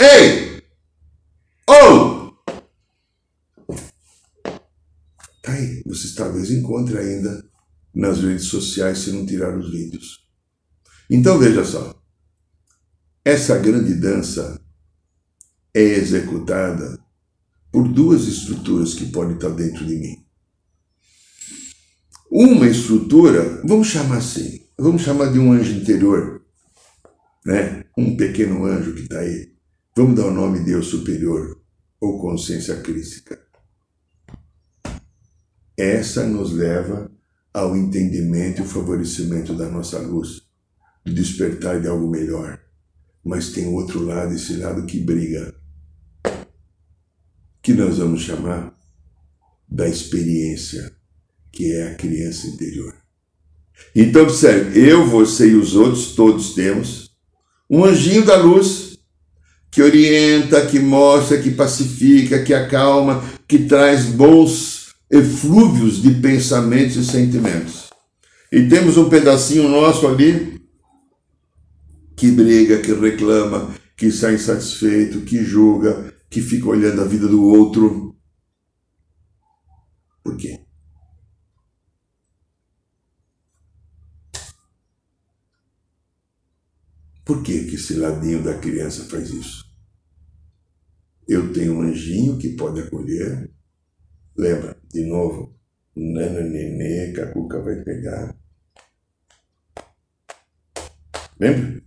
Ei! 0.02 0.60
Ou! 1.68 2.34
Oh! 3.68 3.74
Tá 5.40 5.52
aí, 5.52 5.84
você 5.86 6.12
talvez 6.16 6.50
encontre 6.50 6.98
ainda 6.98 7.44
nas 7.94 8.20
redes 8.20 8.46
sociais 8.46 8.98
se 8.98 9.12
não 9.12 9.24
tirar 9.24 9.56
os 9.56 9.70
vídeos. 9.70 10.26
Então 11.08 11.38
veja 11.38 11.64
só, 11.64 11.94
essa 13.24 13.56
grande 13.56 13.94
dança 13.94 14.60
é 15.72 15.80
executada 15.80 16.98
por 17.70 17.86
duas 17.88 18.26
estruturas 18.26 18.94
que 18.94 19.06
podem 19.06 19.34
estar 19.34 19.50
dentro 19.50 19.86
de 19.86 19.96
mim. 19.96 20.24
Uma 22.30 22.66
estrutura, 22.66 23.62
vamos 23.64 23.88
chamar 23.88 24.18
assim, 24.18 24.66
vamos 24.78 25.02
chamar 25.02 25.32
de 25.32 25.38
um 25.38 25.52
anjo 25.52 25.72
interior, 25.72 26.44
né? 27.44 27.84
Um 27.96 28.16
pequeno 28.16 28.64
anjo 28.64 28.94
que 28.94 29.02
está 29.02 29.18
aí. 29.18 29.52
Vamos 29.96 30.16
dar 30.16 30.26
o 30.26 30.34
nome 30.34 30.64
de 30.64 30.70
eu 30.70 30.82
superior 30.82 31.60
ou 32.00 32.20
consciência 32.20 32.80
crística. 32.80 33.38
Essa 35.76 36.26
nos 36.26 36.52
leva 36.52 37.10
ao 37.52 37.76
entendimento 37.76 38.60
e 38.60 38.64
o 38.64 38.68
favorecimento 38.68 39.54
da 39.54 39.68
nossa 39.68 39.98
luz, 39.98 40.42
do 41.04 41.12
despertar 41.12 41.80
de 41.80 41.88
algo 41.88 42.08
melhor. 42.08 42.60
Mas 43.24 43.50
tem 43.50 43.66
outro 43.66 44.04
lado, 44.04 44.32
esse 44.34 44.56
lado 44.56 44.86
que 44.86 45.00
briga, 45.00 45.54
que 47.62 47.72
nós 47.72 47.98
vamos 47.98 48.22
chamar 48.22 48.74
da 49.68 49.88
experiência, 49.88 50.92
que 51.52 51.72
é 51.72 51.88
a 51.88 51.94
criança 51.94 52.46
interior. 52.46 52.94
Então, 53.94 54.22
observe, 54.22 54.78
eu, 54.78 55.06
você 55.06 55.48
e 55.48 55.54
os 55.54 55.74
outros, 55.74 56.14
todos 56.14 56.54
temos 56.54 57.10
um 57.68 57.84
anjinho 57.84 58.24
da 58.24 58.36
luz 58.36 58.98
que 59.70 59.80
orienta, 59.80 60.66
que 60.66 60.80
mostra, 60.80 61.40
que 61.40 61.52
pacifica, 61.52 62.42
que 62.42 62.52
acalma, 62.52 63.22
que 63.46 63.60
traz 63.60 64.06
bons 64.06 64.94
eflúvios 65.10 66.02
de 66.02 66.14
pensamentos 66.14 66.96
e 66.96 67.04
sentimentos. 67.04 67.88
E 68.52 68.68
temos 68.68 68.96
um 68.96 69.08
pedacinho 69.08 69.68
nosso 69.68 70.06
ali 70.06 70.60
que 72.16 72.30
briga, 72.30 72.78
que 72.78 72.92
reclama, 72.92 73.72
que 73.96 74.06
está 74.06 74.32
insatisfeito, 74.32 75.20
que 75.20 75.44
julga, 75.44 76.12
que 76.30 76.40
fica 76.40 76.68
olhando 76.68 77.02
a 77.02 77.04
vida 77.04 77.26
do 77.28 77.44
outro. 77.44 78.16
Por 80.22 80.36
quê? 80.36 80.64
Por 87.24 87.42
que, 87.42 87.64
que 87.64 87.74
esse 87.74 87.94
ladinho 87.94 88.42
da 88.42 88.58
criança 88.58 89.04
faz 89.04 89.30
isso? 89.30 89.64
Eu 91.28 91.52
tenho 91.52 91.74
um 91.74 91.82
anjinho 91.82 92.38
que 92.38 92.56
pode 92.56 92.80
acolher, 92.80 93.52
Lembra, 94.36 94.80
de 94.88 95.04
novo, 95.04 95.54
Nana 95.94 96.40
Nenê, 96.40 97.12
que 97.12 97.20
a 97.20 97.30
Cuca 97.30 97.60
vai 97.60 97.76
pegar. 97.84 98.34
Lembra? 101.38 101.82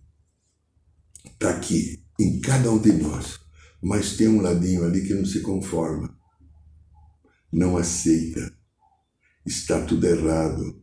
está 1.25 1.49
aqui, 1.49 2.05
em 2.19 2.39
cada 2.39 2.71
um 2.71 2.79
de 2.79 2.93
nós. 2.93 3.42
Mas 3.83 4.15
tem 4.15 4.29
um 4.29 4.39
ladinho 4.39 4.85
ali 4.85 5.05
que 5.05 5.13
não 5.13 5.25
se 5.25 5.41
conforma, 5.41 6.17
não 7.51 7.75
aceita, 7.75 8.57
está 9.45 9.85
tudo 9.85 10.07
errado. 10.07 10.81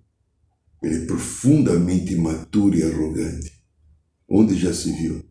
Ele 0.82 1.04
é 1.04 1.06
profundamente 1.06 2.12
imaturo 2.12 2.76
e 2.76 2.82
arrogante. 2.82 3.64
Onde 4.28 4.54
já 4.54 4.74
se 4.74 4.92
viu? 4.92 5.26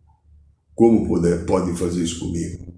Como 0.73 1.07
poder, 1.07 1.45
podem 1.45 1.75
fazer 1.75 2.03
isso 2.03 2.19
comigo? 2.19 2.73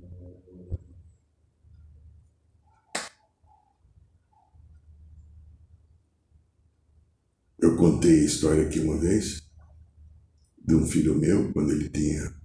Eu 7.62 7.78
contei 7.78 8.20
a 8.20 8.26
história 8.26 8.68
aqui 8.68 8.80
uma 8.82 9.00
vez 9.00 9.42
de 10.58 10.76
um 10.76 10.86
filho 10.86 11.18
meu, 11.18 11.54
quando 11.54 11.72
ele 11.72 11.88
tinha 11.90 12.36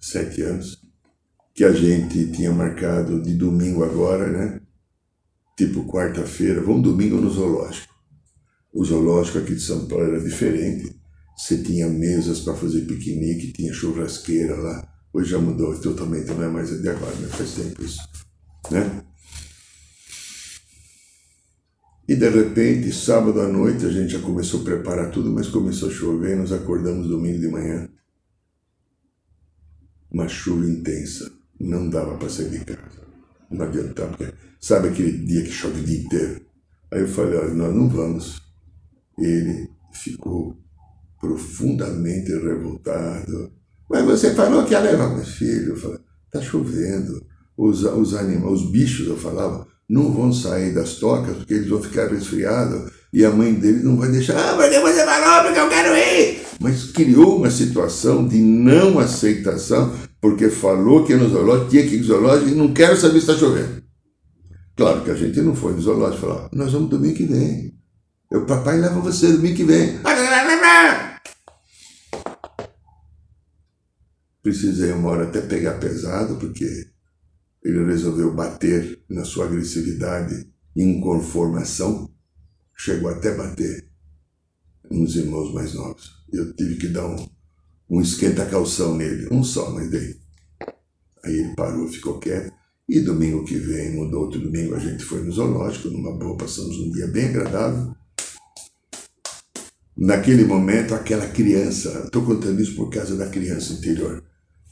sete 0.00 0.40
anos, 0.40 0.82
que 1.54 1.62
a 1.62 1.72
gente 1.72 2.32
tinha 2.32 2.52
marcado 2.52 3.22
de 3.22 3.34
domingo 3.34 3.84
agora, 3.84 4.28
né? 4.28 4.60
Tipo 5.56 5.86
quarta-feira, 5.86 6.60
vamos 6.60 6.82
domingo 6.82 7.16
no 7.16 7.30
zoológico. 7.30 7.94
O 8.72 8.84
zoológico 8.84 9.38
aqui 9.38 9.54
de 9.54 9.60
São 9.60 9.86
Paulo 9.86 10.04
era 10.04 10.20
diferente. 10.20 10.92
Você 11.36 11.62
tinha 11.62 11.88
mesas 11.88 12.40
para 12.40 12.54
fazer 12.54 12.80
piquenique, 12.82 13.52
tinha 13.52 13.72
churrasqueira 13.72 14.56
lá. 14.56 14.86
Hoje 15.12 15.30
já 15.30 15.38
mudou 15.38 15.80
totalmente, 15.80 16.26
não 16.32 16.42
é 16.42 16.48
mais 16.48 16.70
de 16.70 16.88
agora, 16.88 17.14
né? 17.14 17.28
faz 17.28 17.54
tempo 17.54 17.84
isso. 17.84 18.00
Né? 18.68 19.04
E 22.08 22.16
de 22.16 22.28
repente, 22.28 22.92
sábado 22.92 23.40
à 23.40 23.46
noite, 23.46 23.86
a 23.86 23.90
gente 23.90 24.12
já 24.12 24.20
começou 24.20 24.60
a 24.60 24.64
preparar 24.64 25.12
tudo, 25.12 25.30
mas 25.30 25.46
começou 25.48 25.88
a 25.88 25.92
chover, 25.92 26.36
nos 26.36 26.52
acordamos 26.52 27.06
domingo 27.06 27.38
de 27.38 27.48
manhã. 27.48 27.88
Uma 30.10 30.28
chuva 30.28 30.66
intensa, 30.66 31.32
não 31.60 31.88
dava 31.88 32.16
para 32.16 32.28
sair 32.28 32.50
de 32.50 32.64
casa. 32.64 33.04
Não 33.50 33.66
adiantava, 33.66 34.16
porque 34.16 34.32
sabe 34.60 34.88
aquele 34.88 35.18
dia 35.18 35.42
que 35.42 35.50
chove 35.50 35.80
o 35.80 35.84
dia 35.84 36.00
inteiro? 36.00 36.40
Aí 36.92 37.00
eu 37.00 37.08
falei, 37.08 37.38
olha, 37.38 37.54
nós 37.54 37.74
não 37.74 37.88
vamos. 37.88 38.40
Ele 39.18 39.68
ficou 39.92 40.56
profundamente 41.20 42.32
revoltado. 42.32 43.52
Mas 43.88 44.04
você 44.04 44.34
falou 44.34 44.64
que 44.64 44.72
ia 44.72 44.80
levar 44.80 45.14
meu 45.14 45.24
filho. 45.24 45.70
Eu 45.70 45.76
falei, 45.76 45.98
tá 46.30 46.40
chovendo. 46.40 47.24
Os, 47.56 47.84
os 47.84 48.14
animais, 48.14 48.60
os 48.60 48.70
bichos, 48.70 49.06
eu 49.06 49.16
falava, 49.16 49.66
não 49.88 50.12
vão 50.12 50.32
sair 50.32 50.74
das 50.74 50.94
tocas 50.94 51.36
porque 51.36 51.54
eles 51.54 51.68
vão 51.68 51.80
ficar 51.80 52.08
resfriados 52.08 52.90
e 53.12 53.24
a 53.24 53.30
mãe 53.30 53.54
deles 53.54 53.84
não 53.84 53.96
vai 53.96 54.10
deixar, 54.10 54.36
ah, 54.36 54.56
porque 54.56 54.80
você 54.80 55.04
falou, 55.04 55.44
porque 55.44 55.60
eu 55.60 55.68
quero 55.68 55.96
ir. 55.96 56.40
Mas 56.58 56.90
criou 56.90 57.36
uma 57.36 57.50
situação 57.50 58.26
de 58.26 58.38
não 58.38 58.98
aceitação, 58.98 59.94
porque 60.24 60.48
falou 60.48 61.04
que 61.04 61.14
no 61.14 61.28
zoológico 61.28 61.68
tinha 61.68 61.86
que 61.86 61.96
ir 61.96 61.98
no 61.98 62.04
zoológico 62.04 62.48
e 62.48 62.54
não 62.54 62.72
quero 62.72 62.96
saber 62.96 63.20
se 63.20 63.30
está 63.30 63.36
chovendo. 63.36 63.84
Claro 64.74 65.04
que 65.04 65.10
a 65.10 65.14
gente 65.14 65.38
não 65.42 65.54
foi 65.54 65.74
no 65.74 65.82
zoológico, 65.82 66.22
falou, 66.22 66.48
nós 66.50 66.72
vamos 66.72 66.88
domingo 66.88 67.14
que 67.14 67.26
vem. 67.26 67.78
O 68.32 68.46
papai 68.46 68.80
leva 68.80 69.00
você 69.00 69.30
domingo 69.30 69.54
que 69.54 69.64
vem. 69.64 70.00
Precisei 74.42 74.92
uma 74.92 75.10
hora 75.10 75.24
até 75.24 75.42
pegar 75.42 75.74
pesado, 75.74 76.36
porque 76.36 76.86
ele 77.62 77.84
resolveu 77.84 78.32
bater 78.32 79.04
na 79.10 79.26
sua 79.26 79.44
agressividade 79.44 80.50
e 80.74 80.82
inconformação, 80.82 82.10
chegou 82.74 83.10
até 83.10 83.36
bater 83.36 83.90
nos 84.90 85.16
irmãos 85.16 85.52
mais 85.52 85.74
novos. 85.74 86.24
Eu 86.32 86.54
tive 86.54 86.76
que 86.76 86.88
dar 86.88 87.06
um, 87.08 87.28
um 87.88 88.00
esquenta-calção 88.00 88.96
nele, 88.96 89.28
um 89.30 89.42
só, 89.44 89.70
mas 89.70 89.90
dei. 89.90 90.16
Aí 91.24 91.38
ele 91.38 91.54
parou, 91.54 91.88
ficou 91.88 92.18
quieto. 92.18 92.52
E 92.88 93.00
domingo 93.00 93.44
que 93.44 93.56
vem, 93.56 93.94
no 93.94 94.18
outro 94.18 94.38
domingo, 94.40 94.74
a 94.74 94.78
gente 94.78 95.02
foi 95.04 95.22
no 95.22 95.32
zoológico, 95.32 95.88
numa 95.88 96.12
boa, 96.18 96.36
passamos 96.36 96.76
um 96.78 96.90
dia 96.90 97.06
bem 97.06 97.26
agradável. 97.28 97.94
Naquele 99.96 100.44
momento, 100.44 100.94
aquela 100.94 101.26
criança, 101.28 102.02
estou 102.04 102.24
contando 102.24 102.60
isso 102.60 102.74
por 102.74 102.90
causa 102.90 103.16
da 103.16 103.28
criança 103.28 103.72
interior, 103.72 104.22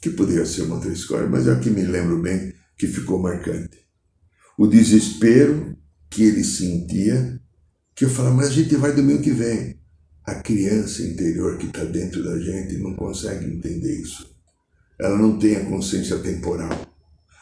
que 0.00 0.10
poderia 0.10 0.44
ser 0.44 0.62
uma 0.62 0.74
outra 0.74 0.92
história, 0.92 1.28
mas 1.28 1.46
é 1.46 1.52
o 1.52 1.60
que 1.60 1.70
me 1.70 1.82
lembro 1.82 2.20
bem 2.20 2.52
que 2.76 2.86
ficou 2.86 3.18
marcante. 3.18 3.78
O 4.58 4.66
desespero 4.66 5.76
que 6.10 6.24
ele 6.24 6.44
sentia, 6.44 7.40
que 7.94 8.04
eu 8.04 8.10
falava, 8.10 8.36
mas 8.36 8.48
a 8.48 8.52
gente 8.52 8.76
vai 8.76 8.92
domingo 8.92 9.22
que 9.22 9.30
vem. 9.30 9.80
A 10.26 10.34
criança 10.36 11.02
interior 11.02 11.58
que 11.58 11.66
está 11.66 11.84
dentro 11.84 12.22
da 12.22 12.38
gente 12.38 12.78
não 12.78 12.94
consegue 12.94 13.46
entender 13.46 14.00
isso. 14.00 14.30
Ela 15.00 15.18
não 15.18 15.38
tem 15.38 15.56
a 15.56 15.64
consciência 15.64 16.18
temporal. 16.18 16.70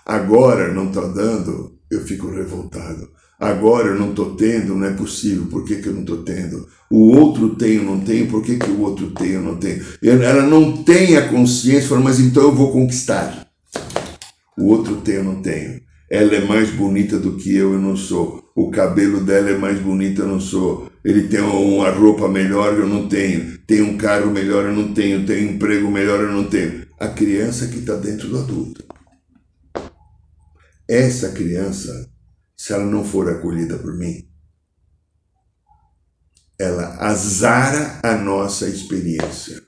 Agora 0.06 0.72
não 0.72 0.88
está 0.88 1.06
dando, 1.06 1.78
eu 1.90 2.02
fico 2.04 2.30
revoltado. 2.30 3.10
Agora 3.38 3.88
eu 3.88 3.98
não 3.98 4.10
estou 4.10 4.34
tendo, 4.34 4.74
não 4.74 4.86
é 4.86 4.92
possível, 4.92 5.46
por 5.46 5.64
que, 5.64 5.76
que 5.76 5.88
eu 5.88 5.94
não 5.94 6.02
estou 6.02 6.22
tendo? 6.22 6.68
O 6.90 7.16
outro 7.16 7.54
tem, 7.56 7.76
eu 7.76 7.84
não 7.84 8.00
tenho, 8.00 8.28
por 8.28 8.42
que, 8.42 8.56
que 8.56 8.70
o 8.70 8.80
outro 8.80 9.10
tem, 9.12 9.30
eu 9.30 9.42
não 9.42 9.56
tenho? 9.56 9.82
Ela 10.02 10.42
não 10.42 10.82
tem 10.82 11.16
a 11.16 11.28
consciência, 11.28 11.96
mas 11.98 12.20
então 12.20 12.42
eu 12.42 12.54
vou 12.54 12.70
conquistar 12.70 13.50
o 14.60 14.66
outro 14.66 14.96
tem, 14.96 15.16
eu 15.16 15.24
não 15.24 15.40
tenho. 15.40 15.80
Ela 16.10 16.34
é 16.34 16.44
mais 16.44 16.70
bonita 16.70 17.18
do 17.18 17.36
que 17.36 17.54
eu, 17.54 17.72
eu 17.72 17.80
não 17.80 17.96
sou. 17.96 18.44
O 18.54 18.70
cabelo 18.70 19.24
dela 19.24 19.50
é 19.50 19.56
mais 19.56 19.80
bonito, 19.80 20.20
eu 20.20 20.28
não 20.28 20.40
sou. 20.40 20.89
Ele 21.04 21.28
tem 21.28 21.40
uma 21.40 21.90
roupa 21.90 22.28
melhor, 22.28 22.74
eu 22.74 22.86
não 22.86 23.08
tenho. 23.08 23.58
Tem 23.58 23.80
um 23.80 23.96
carro 23.96 24.30
melhor, 24.30 24.66
eu 24.66 24.74
não 24.74 24.92
tenho. 24.92 25.24
Tem 25.24 25.46
um 25.46 25.52
emprego 25.52 25.90
melhor, 25.90 26.20
eu 26.20 26.32
não 26.32 26.44
tenho. 26.44 26.86
A 26.98 27.08
criança 27.08 27.68
que 27.68 27.78
está 27.78 27.96
dentro 27.96 28.28
do 28.28 28.38
adulto. 28.38 28.84
Essa 30.88 31.30
criança, 31.30 32.10
se 32.56 32.72
ela 32.72 32.84
não 32.84 33.04
for 33.04 33.28
acolhida 33.30 33.78
por 33.78 33.96
mim, 33.96 34.28
ela 36.58 36.96
azara 37.00 38.00
a 38.02 38.14
nossa 38.16 38.68
experiência. 38.68 39.62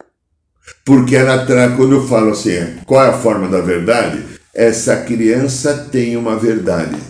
Porque 0.84 1.16
ela 1.16 1.46
traz, 1.46 1.74
quando 1.74 1.92
eu 1.92 2.06
falo 2.06 2.32
assim, 2.32 2.76
qual 2.84 3.04
é 3.04 3.08
a 3.08 3.18
forma 3.18 3.48
da 3.48 3.60
verdade? 3.60 4.22
Essa 4.54 5.02
criança 5.02 5.88
tem 5.90 6.16
uma 6.16 6.36
verdade. 6.36 7.00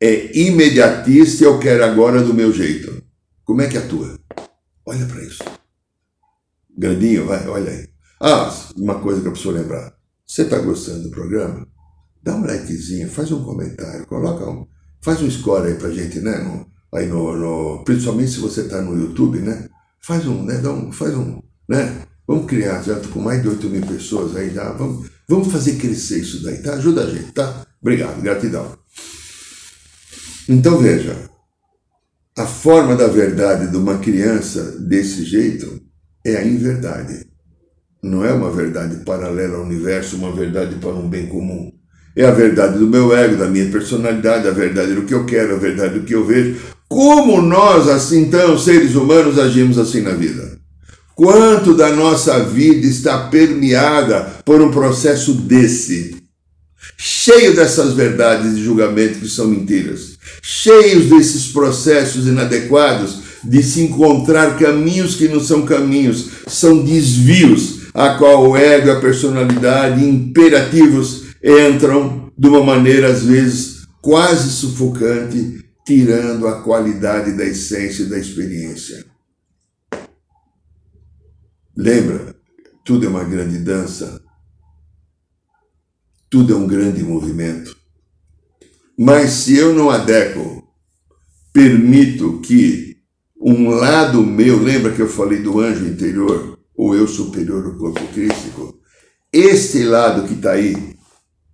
É 0.00 0.36
imediatista 0.36 1.44
eu 1.44 1.58
quero 1.58 1.84
agora 1.84 2.22
do 2.22 2.34
meu 2.34 2.52
jeito. 2.52 2.97
Como 3.48 3.62
é 3.62 3.66
que 3.66 3.78
atua? 3.78 4.20
Olha 4.84 5.06
para 5.06 5.24
isso. 5.24 5.42
Grandinho, 6.76 7.24
vai, 7.24 7.48
olha 7.48 7.72
aí. 7.72 7.88
Ah, 8.20 8.54
uma 8.76 9.00
coisa 9.00 9.22
que 9.22 9.26
eu 9.26 9.32
preciso 9.32 9.54
lembrar. 9.54 9.94
Você 10.26 10.42
está 10.42 10.58
gostando 10.58 11.04
do 11.04 11.10
programa? 11.10 11.66
Dá 12.22 12.36
um 12.36 12.44
likezinho, 12.44 13.08
faz 13.08 13.32
um 13.32 13.42
comentário, 13.42 14.06
coloca 14.06 14.44
um, 14.50 14.66
faz 15.00 15.22
um 15.22 15.30
score 15.30 15.68
aí 15.68 15.74
pra 15.76 15.90
gente, 15.90 16.20
né? 16.20 16.36
No, 16.36 16.70
aí 16.94 17.06
no, 17.06 17.34
no 17.38 17.84
principalmente 17.84 18.32
se 18.32 18.38
você 18.38 18.60
está 18.60 18.82
no 18.82 18.94
YouTube, 18.94 19.38
né? 19.38 19.66
Faz 20.02 20.26
um, 20.26 20.44
né? 20.44 20.58
Dá 20.58 20.70
um, 20.70 20.92
faz 20.92 21.14
um, 21.14 21.40
né? 21.66 22.02
Vamos 22.26 22.44
criar, 22.44 22.82
já 22.82 23.00
com 23.00 23.20
mais 23.20 23.40
de 23.40 23.48
8 23.48 23.66
mil 23.70 23.86
pessoas 23.86 24.36
aí, 24.36 24.50
já, 24.50 24.72
vamos, 24.72 25.08
vamos 25.26 25.50
fazer 25.50 25.76
crescer 25.76 26.20
isso 26.20 26.42
daí, 26.42 26.62
tá? 26.62 26.74
Ajuda 26.74 27.04
a 27.04 27.10
gente, 27.10 27.32
tá? 27.32 27.66
Obrigado, 27.80 28.20
gratidão. 28.20 28.76
Então 30.46 30.76
veja, 30.76 31.30
a 32.38 32.46
forma 32.46 32.94
da 32.94 33.08
verdade 33.08 33.70
de 33.70 33.76
uma 33.76 33.98
criança 33.98 34.76
desse 34.78 35.24
jeito 35.24 35.80
é 36.24 36.36
a 36.36 36.44
inverdade. 36.44 37.26
Não 38.02 38.24
é 38.24 38.32
uma 38.32 38.50
verdade 38.50 39.04
paralela 39.04 39.56
ao 39.56 39.64
universo, 39.64 40.16
uma 40.16 40.30
verdade 40.30 40.76
para 40.76 40.90
um 40.90 41.08
bem 41.08 41.26
comum. 41.26 41.72
É 42.14 42.24
a 42.24 42.30
verdade 42.30 42.78
do 42.78 42.86
meu 42.86 43.16
ego, 43.16 43.36
da 43.36 43.48
minha 43.48 43.68
personalidade, 43.70 44.46
a 44.46 44.52
verdade 44.52 44.94
do 44.94 45.02
que 45.02 45.14
eu 45.14 45.24
quero, 45.24 45.54
a 45.54 45.58
verdade 45.58 45.98
do 45.98 46.04
que 46.04 46.14
eu 46.14 46.24
vejo. 46.24 46.56
Como 46.88 47.42
nós, 47.42 47.88
assim, 47.88 48.22
então, 48.22 48.56
seres 48.56 48.94
humanos, 48.94 49.38
agimos 49.38 49.78
assim 49.78 50.00
na 50.00 50.12
vida? 50.12 50.58
Quanto 51.14 51.74
da 51.74 51.90
nossa 51.90 52.44
vida 52.44 52.86
está 52.86 53.26
permeada 53.28 54.20
por 54.44 54.62
um 54.62 54.70
processo 54.70 55.34
desse, 55.34 56.17
cheio 56.98 57.54
dessas 57.54 57.94
verdades 57.94 58.56
de 58.56 58.64
julgamento 58.64 59.20
que 59.20 59.28
são 59.28 59.46
mentiras, 59.46 60.18
cheios 60.42 61.06
desses 61.06 61.52
processos 61.52 62.26
inadequados 62.26 63.20
de 63.44 63.62
se 63.62 63.82
encontrar 63.82 64.58
caminhos 64.58 65.14
que 65.14 65.28
não 65.28 65.40
são 65.40 65.64
caminhos, 65.64 66.28
são 66.48 66.84
desvios 66.84 67.88
a 67.94 68.14
qual 68.18 68.50
o 68.50 68.56
ego 68.56 68.90
a 68.90 69.00
personalidade 69.00 70.04
imperativos 70.04 71.28
entram 71.42 72.32
de 72.36 72.48
uma 72.48 72.62
maneira 72.62 73.08
às 73.08 73.22
vezes 73.22 73.86
quase 74.02 74.50
sufocante, 74.50 75.64
tirando 75.86 76.46
a 76.46 76.62
qualidade 76.62 77.36
da 77.36 77.44
essência 77.44 78.02
e 78.02 78.06
da 78.06 78.18
experiência. 78.18 79.04
Lembra? 81.76 82.34
Tudo 82.84 83.06
é 83.06 83.08
uma 83.08 83.24
grande 83.24 83.58
dança. 83.58 84.20
Tudo 86.30 86.52
é 86.52 86.56
um 86.56 86.66
grande 86.66 87.02
movimento. 87.02 87.76
Mas 88.98 89.30
se 89.30 89.56
eu 89.56 89.74
não 89.74 89.90
adequo, 89.90 90.66
permito 91.52 92.40
que 92.40 92.98
um 93.40 93.70
lado 93.70 94.24
meu, 94.24 94.62
lembra 94.62 94.92
que 94.92 95.00
eu 95.00 95.08
falei 95.08 95.40
do 95.40 95.60
anjo 95.60 95.86
interior, 95.86 96.58
ou 96.74 96.94
eu 96.94 97.06
superior 97.06 97.62
do 97.62 97.78
corpo 97.78 98.06
crístico, 98.12 98.78
Este 99.32 99.84
lado 99.84 100.26
que 100.26 100.34
está 100.34 100.52
aí, 100.52 100.96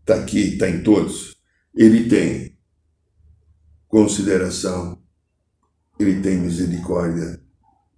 está 0.01 0.15
aqui, 0.15 0.53
está 0.53 0.71
em 0.71 0.83
todos, 0.85 1.37
ele 1.75 2.09
tem 2.09 2.57
consideração, 3.89 5.03
ele 5.99 6.21
tem 6.21 6.39
misericórdia, 6.39 7.41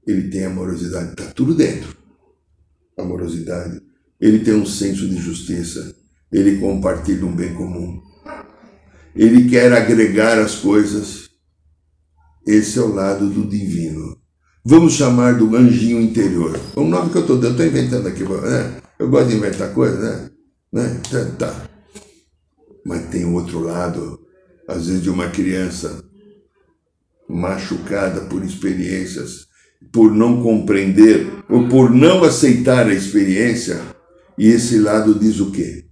ele 0.06 0.30
tem 0.30 0.46
amorosidade, 0.46 1.10
está 1.10 1.26
tudo 1.32 1.54
dentro. 1.54 1.94
Amorosidade. 2.96 3.82
Ele 4.18 4.38
tem 4.38 4.54
um 4.54 4.64
senso 4.64 5.06
de 5.06 5.16
justiça, 5.18 5.94
ele 6.32 6.58
compartilha 6.58 7.24
um 7.24 7.34
bem 7.34 7.54
comum. 7.54 8.00
Ele 9.14 9.48
quer 9.48 9.72
agregar 9.72 10.38
as 10.38 10.56
coisas. 10.56 11.30
Esse 12.46 12.78
é 12.78 12.82
o 12.82 12.92
lado 12.92 13.28
do 13.28 13.46
divino. 13.46 14.16
Vamos 14.64 14.94
chamar 14.94 15.34
do 15.34 15.54
anjinho 15.56 16.00
interior. 16.00 16.58
O 16.74 16.84
nome 16.84 17.10
que 17.10 17.16
eu 17.16 17.22
estou 17.22 17.38
dando, 17.38 17.52
estou 17.52 17.66
inventando 17.66 18.08
aqui. 18.08 18.24
Né? 18.24 18.82
Eu 18.98 19.08
gosto 19.08 19.28
de 19.28 19.36
inventar 19.36 19.72
coisas, 19.72 20.00
né? 20.00 20.30
né? 20.72 21.00
Tá, 21.10 21.24
tá. 21.38 21.68
Mas 22.84 23.06
tem 23.06 23.24
outro 23.24 23.60
lado, 23.60 24.20
às 24.68 24.86
vezes, 24.86 25.02
de 25.02 25.10
uma 25.10 25.28
criança 25.28 26.04
machucada 27.28 28.22
por 28.22 28.44
experiências, 28.44 29.46
por 29.92 30.12
não 30.12 30.42
compreender 30.42 31.26
ou 31.48 31.68
por 31.68 31.90
não 31.90 32.22
aceitar 32.24 32.86
a 32.86 32.94
experiência, 32.94 33.80
e 34.38 34.48
esse 34.48 34.78
lado 34.78 35.18
diz 35.18 35.40
o 35.40 35.50
quê? 35.50 35.85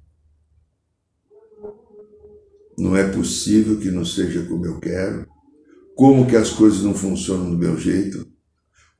Não 2.76 2.96
é 2.96 3.06
possível 3.08 3.78
que 3.78 3.90
não 3.90 4.04
seja 4.04 4.42
como 4.44 4.66
eu 4.66 4.78
quero. 4.78 5.26
Como 5.96 6.26
que 6.26 6.36
as 6.36 6.50
coisas 6.50 6.82
não 6.82 6.94
funcionam 6.94 7.50
do 7.50 7.58
meu 7.58 7.78
jeito? 7.78 8.26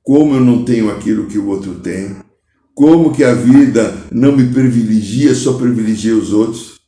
Como 0.02 0.34
eu 0.34 0.40
não 0.40 0.64
tenho 0.64 0.90
aquilo 0.90 1.26
que 1.26 1.38
o 1.38 1.48
outro 1.48 1.80
tem? 1.80 2.16
Como 2.74 3.14
que 3.14 3.24
a 3.24 3.34
vida 3.34 3.94
não 4.12 4.36
me 4.36 4.52
privilegia, 4.52 5.34
só 5.34 5.56
privilegia 5.56 6.16
os 6.16 6.32
outros? 6.32 6.80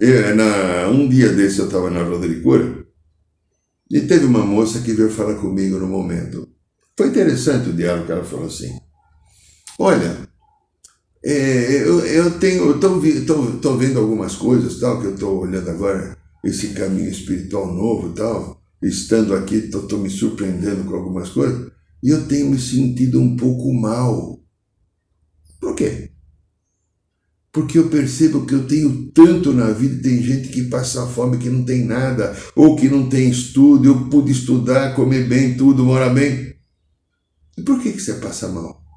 Eu, 0.00 0.36
na, 0.36 0.88
um 0.88 1.08
dia 1.08 1.32
desse 1.32 1.58
eu 1.58 1.66
estava 1.66 1.90
na 1.90 2.02
Roda 2.02 2.28
de 2.28 2.40
Cura 2.40 2.86
e 3.90 4.02
teve 4.02 4.26
uma 4.26 4.44
moça 4.44 4.80
que 4.80 4.92
veio 4.92 5.10
falar 5.10 5.34
comigo 5.36 5.78
no 5.78 5.88
momento. 5.88 6.48
Foi 6.96 7.08
interessante 7.08 7.70
o 7.70 7.72
diálogo 7.72 8.06
que 8.06 8.12
ela 8.12 8.24
falou 8.24 8.46
assim. 8.46 8.78
Olha, 9.78 10.28
é, 11.24 11.82
eu, 11.82 12.00
eu 12.06 12.38
tenho, 12.38 12.70
estou 12.72 13.76
vendo 13.76 13.98
algumas 13.98 14.36
coisas 14.36 14.78
tal 14.78 15.00
que 15.00 15.06
eu 15.06 15.14
estou 15.14 15.40
olhando 15.40 15.70
agora 15.70 16.16
esse 16.44 16.68
caminho 16.68 17.10
espiritual 17.10 17.74
novo 17.74 18.10
tal, 18.10 18.62
estando 18.82 19.34
aqui 19.34 19.56
estou 19.56 19.98
me 19.98 20.08
surpreendendo 20.08 20.84
com 20.84 20.94
algumas 20.94 21.30
coisas 21.30 21.70
e 22.02 22.10
eu 22.10 22.26
tenho 22.28 22.50
me 22.50 22.58
sentido 22.58 23.20
um 23.20 23.36
pouco 23.36 23.72
mal. 23.74 24.40
Por 25.60 25.74
quê? 25.74 26.12
Porque 27.50 27.78
eu 27.78 27.88
percebo 27.88 28.46
que 28.46 28.54
eu 28.54 28.68
tenho 28.68 29.10
tanto 29.12 29.52
na 29.52 29.70
vida, 29.70 30.00
tem 30.02 30.22
gente 30.22 30.48
que 30.48 30.64
passa 30.64 31.06
fome, 31.06 31.38
que 31.38 31.48
não 31.48 31.64
tem 31.64 31.84
nada, 31.84 32.36
ou 32.54 32.76
que 32.76 32.88
não 32.88 33.08
tem 33.08 33.30
estudo, 33.30 33.88
eu 33.88 34.08
pude 34.08 34.30
estudar, 34.30 34.94
comer 34.94 35.26
bem, 35.26 35.56
tudo, 35.56 35.84
morar 35.84 36.10
bem. 36.10 36.54
E 37.56 37.62
por 37.62 37.80
que, 37.80 37.92
que 37.92 38.00
você 38.00 38.14
passa 38.14 38.48
mal? 38.48 38.87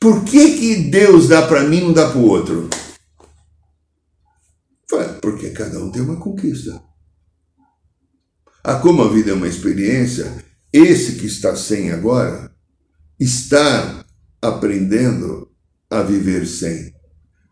Por 0.00 0.24
que, 0.24 0.58
que 0.58 0.76
Deus 0.90 1.28
dá 1.28 1.46
para 1.46 1.64
mim 1.64 1.78
e 1.78 1.80
não 1.82 1.92
dá 1.92 2.08
para 2.08 2.18
o 2.18 2.26
outro? 2.26 2.68
Porque 5.20 5.50
cada 5.50 5.78
um 5.78 5.90
tem 5.90 6.02
uma 6.02 6.16
conquista. 6.16 6.80
Ah, 8.64 8.76
como 8.76 9.02
a 9.02 9.08
vida 9.08 9.30
é 9.30 9.34
uma 9.34 9.48
experiência, 9.48 10.44
esse 10.72 11.16
que 11.16 11.26
está 11.26 11.56
sem 11.56 11.90
agora 11.90 12.50
está 13.18 14.04
aprendendo 14.40 15.48
a 15.90 16.02
viver 16.02 16.46
sem. 16.46 16.92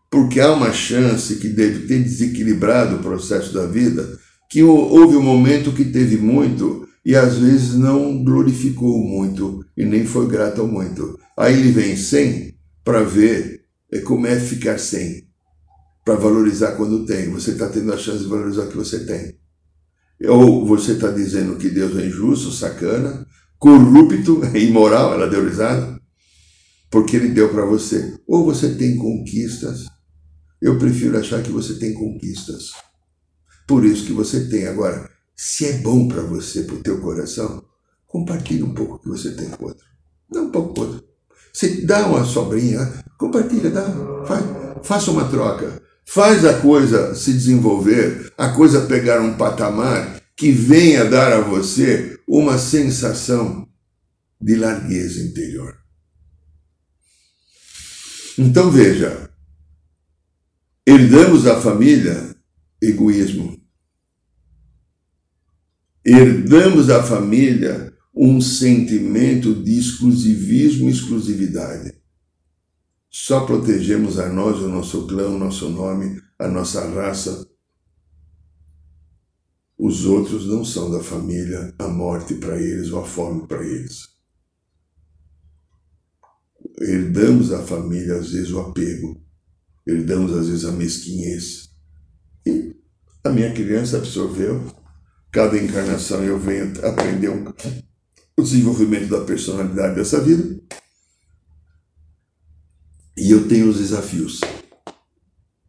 Porque 0.09 0.39
há 0.39 0.53
uma 0.53 0.71
chance 0.71 1.35
que 1.35 1.49
deve 1.49 1.87
ter 1.87 2.01
desequilibrado 2.01 2.95
o 2.95 3.03
processo 3.03 3.53
da 3.53 3.65
vida, 3.65 4.17
que 4.49 4.63
houve 4.63 5.17
um 5.17 5.21
momento 5.21 5.73
que 5.73 5.85
teve 5.85 6.17
muito 6.17 6.87
e 7.05 7.15
às 7.15 7.37
vezes 7.37 7.73
não 7.73 8.23
glorificou 8.23 9.03
muito 9.03 9.65
e 9.75 9.85
nem 9.85 10.05
foi 10.05 10.27
grato 10.27 10.61
ao 10.61 10.67
muito. 10.67 11.19
Aí 11.37 11.53
ele 11.53 11.71
vem 11.71 11.95
sem 11.95 12.57
para 12.83 13.03
ver 13.03 13.57
é 13.91 13.99
como 13.99 14.27
é 14.27 14.39
ficar 14.39 14.77
sem, 14.77 15.27
para 16.03 16.15
valorizar 16.15 16.73
quando 16.75 17.05
tem. 17.05 17.29
Você 17.29 17.51
está 17.51 17.69
tendo 17.69 17.93
a 17.93 17.97
chance 17.97 18.23
de 18.23 18.29
valorizar 18.29 18.63
o 18.63 18.69
que 18.69 18.77
você 18.77 19.05
tem. 19.05 19.37
Ou 20.29 20.65
você 20.65 20.93
está 20.93 21.11
dizendo 21.11 21.57
que 21.57 21.69
Deus 21.69 21.95
é 21.97 22.07
injusto, 22.07 22.51
sacana, 22.51 23.25
corrupto, 23.57 24.41
imoral, 24.57 25.13
ela 25.13 25.27
deu 25.27 25.45
risada, 25.45 26.01
porque 26.89 27.15
ele 27.15 27.29
deu 27.29 27.49
para 27.49 27.65
você. 27.65 28.17
Ou 28.27 28.43
você 28.43 28.75
tem 28.75 28.97
conquistas. 28.97 29.85
Eu 30.61 30.79
prefiro 30.79 31.17
achar 31.17 31.43
que 31.43 31.51
você 31.51 31.75
tem 31.75 31.93
conquistas. 31.93 32.71
Por 33.67 33.85
isso 33.85 34.05
que 34.05 34.13
você 34.13 34.47
tem. 34.49 34.65
Agora, 34.67 35.09
se 35.35 35.65
é 35.65 35.73
bom 35.77 36.07
para 36.07 36.23
você, 36.23 36.63
para 36.63 36.75
o 36.75 36.81
teu 36.81 36.99
coração, 36.99 37.63
compartilhe 38.07 38.63
um 38.63 38.73
pouco 38.73 38.99
que 38.99 39.07
você 39.07 39.31
tem 39.31 39.49
com 39.49 39.65
o 39.65 39.67
outro. 39.67 39.85
Dá 40.29 40.41
um 40.41 40.49
pouco 40.49 40.73
com 40.73 40.81
o 40.81 40.83
outro. 40.85 41.06
Você 41.57 41.81
dá 41.81 42.05
uma 42.05 42.23
sobrinha, 42.23 43.03
compartilha, 43.17 43.71
dá, 43.71 43.83
faz, 44.27 44.45
faça 44.83 45.09
uma 45.09 45.27
troca. 45.27 45.81
Faz 46.05 46.45
a 46.45 46.61
coisa 46.61 47.15
se 47.15 47.33
desenvolver, 47.33 48.31
a 48.37 48.49
coisa 48.49 48.85
pegar 48.85 49.21
um 49.21 49.35
patamar 49.35 50.21
que 50.35 50.51
venha 50.51 51.03
dar 51.03 51.33
a 51.33 51.41
você 51.41 52.19
uma 52.27 52.59
sensação 52.59 53.67
de 54.39 54.55
largueza 54.55 55.19
interior. 55.19 55.75
Então 58.37 58.69
veja, 58.69 59.27
herdamos 60.85 61.41
da 61.41 61.59
família 61.59 62.35
egoísmo 62.79 63.57
herdamos 66.07 66.87
da 66.87 67.03
família 67.03 67.93
um 68.19 68.41
sentimento 68.41 69.53
de 69.53 69.77
exclusivismo 69.77 70.89
e 70.89 70.91
exclusividade. 70.91 71.93
Só 73.09 73.45
protegemos 73.45 74.19
a 74.19 74.27
nós, 74.29 74.59
o 74.59 74.67
nosso 74.67 75.07
clã, 75.07 75.27
o 75.27 75.37
nosso 75.37 75.69
nome, 75.69 76.21
a 76.37 76.47
nossa 76.47 76.87
raça. 76.89 77.47
Os 79.77 80.05
outros 80.05 80.47
não 80.47 80.65
são 80.65 80.91
da 80.91 80.99
família, 80.99 81.73
a 81.77 81.87
morte 81.87 82.33
para 82.35 82.59
eles 82.59 82.91
ou 82.91 83.01
a 83.01 83.05
fome 83.05 83.47
para 83.47 83.63
eles. 83.63 84.09
Herdamos 86.79 87.49
da 87.49 87.61
família, 87.63 88.15
às 88.15 88.31
vezes, 88.31 88.51
o 88.51 88.59
apego, 88.59 89.21
herdamos, 89.85 90.33
às 90.33 90.47
vezes, 90.47 90.65
a 90.65 90.71
mesquinhez. 90.71 91.69
E 92.45 92.75
a 93.23 93.29
minha 93.29 93.53
criança 93.53 93.97
absorveu 93.97 94.63
Cada 95.31 95.57
encarnação 95.57 96.23
eu 96.23 96.39
venho 96.39 96.73
aprender 96.83 97.29
um, 97.29 97.53
o 98.37 98.43
desenvolvimento 98.43 99.09
da 99.09 99.21
personalidade 99.21 99.95
dessa 99.95 100.21
vida. 100.21 100.59
E 103.17 103.31
eu 103.31 103.47
tenho 103.47 103.67
os 103.69 103.77
desafios. 103.77 104.39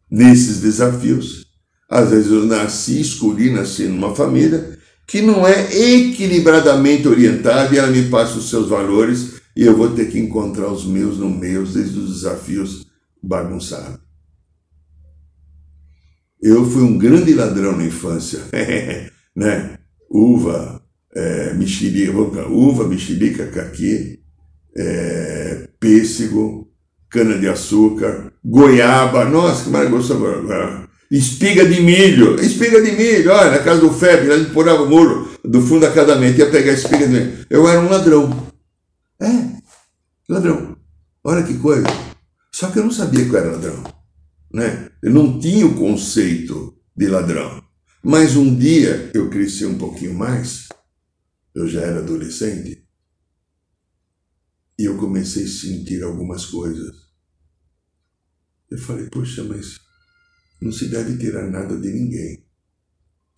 Nesses 0.09 0.61
desafios, 0.61 1.47
às 1.89 2.11
vezes 2.11 2.31
eu 2.31 2.45
nasci, 2.45 3.01
escolhi 3.01 3.51
nascer 3.51 3.89
numa 3.89 4.15
família 4.15 4.77
que 5.07 5.21
não 5.21 5.47
é 5.47 5.75
equilibradamente 5.75 7.07
orientada 7.07 7.73
e 7.73 7.79
ela 7.79 7.87
me 7.87 8.07
passa 8.09 8.37
os 8.37 8.49
seus 8.49 8.69
valores 8.69 9.41
e 9.55 9.63
eu 9.63 9.75
vou 9.75 9.95
ter 9.95 10.11
que 10.11 10.19
encontrar 10.19 10.71
os 10.71 10.85
meus 10.85 11.17
no 11.17 11.29
meio, 11.29 11.65
desde 11.65 11.97
os 11.97 12.13
desafios 12.13 12.85
bagunçados. 13.21 13.99
Eu 16.41 16.63
fui 16.69 16.83
um 16.83 16.97
grande 16.97 17.33
ladrão 17.33 17.75
na 17.75 17.85
infância. 17.85 18.39
né? 19.35 19.79
Uva, 20.09 20.78
é, 21.15 21.53
mexerica, 21.53 22.47
uva, 22.47 22.87
mexerica, 22.87 23.47
caqui, 23.47 24.19
é, 24.75 25.67
pêssego, 25.79 26.69
cana-de-açúcar, 27.09 28.31
goiaba, 28.43 29.25
nossa, 29.25 29.63
que 29.63 29.69
maravilhoso 29.69 30.13
agora. 30.13 30.87
Espiga 31.09 31.65
de 31.65 31.81
milho, 31.81 32.39
espiga 32.39 32.81
de 32.81 32.91
milho, 32.91 33.31
olha, 33.31 33.51
na 33.51 33.59
casa 33.59 33.81
do 33.81 33.91
Febre, 33.91 34.31
a 34.31 34.37
gente 34.37 34.51
pulava 34.51 34.83
o 34.83 34.89
muro 34.89 35.27
do 35.43 35.59
fundo 35.61 35.81
da 35.81 35.91
casamento, 35.91 36.37
ia 36.37 36.51
pegar 36.51 36.73
espiga 36.73 37.07
de 37.07 37.13
milho. 37.13 37.45
Eu 37.49 37.67
era 37.67 37.79
um 37.79 37.89
ladrão. 37.89 38.47
É, 39.19 39.45
ladrão. 40.29 40.77
Olha 41.23 41.43
que 41.43 41.57
coisa. 41.57 41.87
Só 42.53 42.69
que 42.69 42.77
eu 42.77 42.83
não 42.83 42.91
sabia 42.91 43.25
que 43.25 43.31
eu 43.31 43.39
era 43.39 43.51
ladrão. 43.51 43.83
Né? 44.53 44.89
Eu 45.01 45.11
não 45.11 45.39
tinha 45.39 45.65
o 45.65 45.75
conceito 45.75 46.75
de 46.95 47.07
ladrão. 47.07 47.63
Mas 48.03 48.35
um 48.35 48.55
dia 48.55 49.09
eu 49.13 49.29
cresci 49.29 49.65
um 49.65 49.77
pouquinho 49.77 50.13
mais, 50.13 50.67
eu 51.55 51.67
já 51.67 51.81
era 51.81 51.99
adolescente, 51.99 52.87
e 54.77 54.85
eu 54.85 54.97
comecei 54.97 55.43
a 55.43 55.47
sentir 55.47 56.03
algumas 56.03 56.45
coisas. 56.45 56.95
Eu 58.71 58.77
falei, 58.77 59.09
poxa, 59.09 59.43
mas 59.43 59.79
não 60.61 60.71
se 60.71 60.87
deve 60.87 61.17
tirar 61.17 61.49
nada 61.49 61.77
de 61.77 61.91
ninguém. 61.91 62.45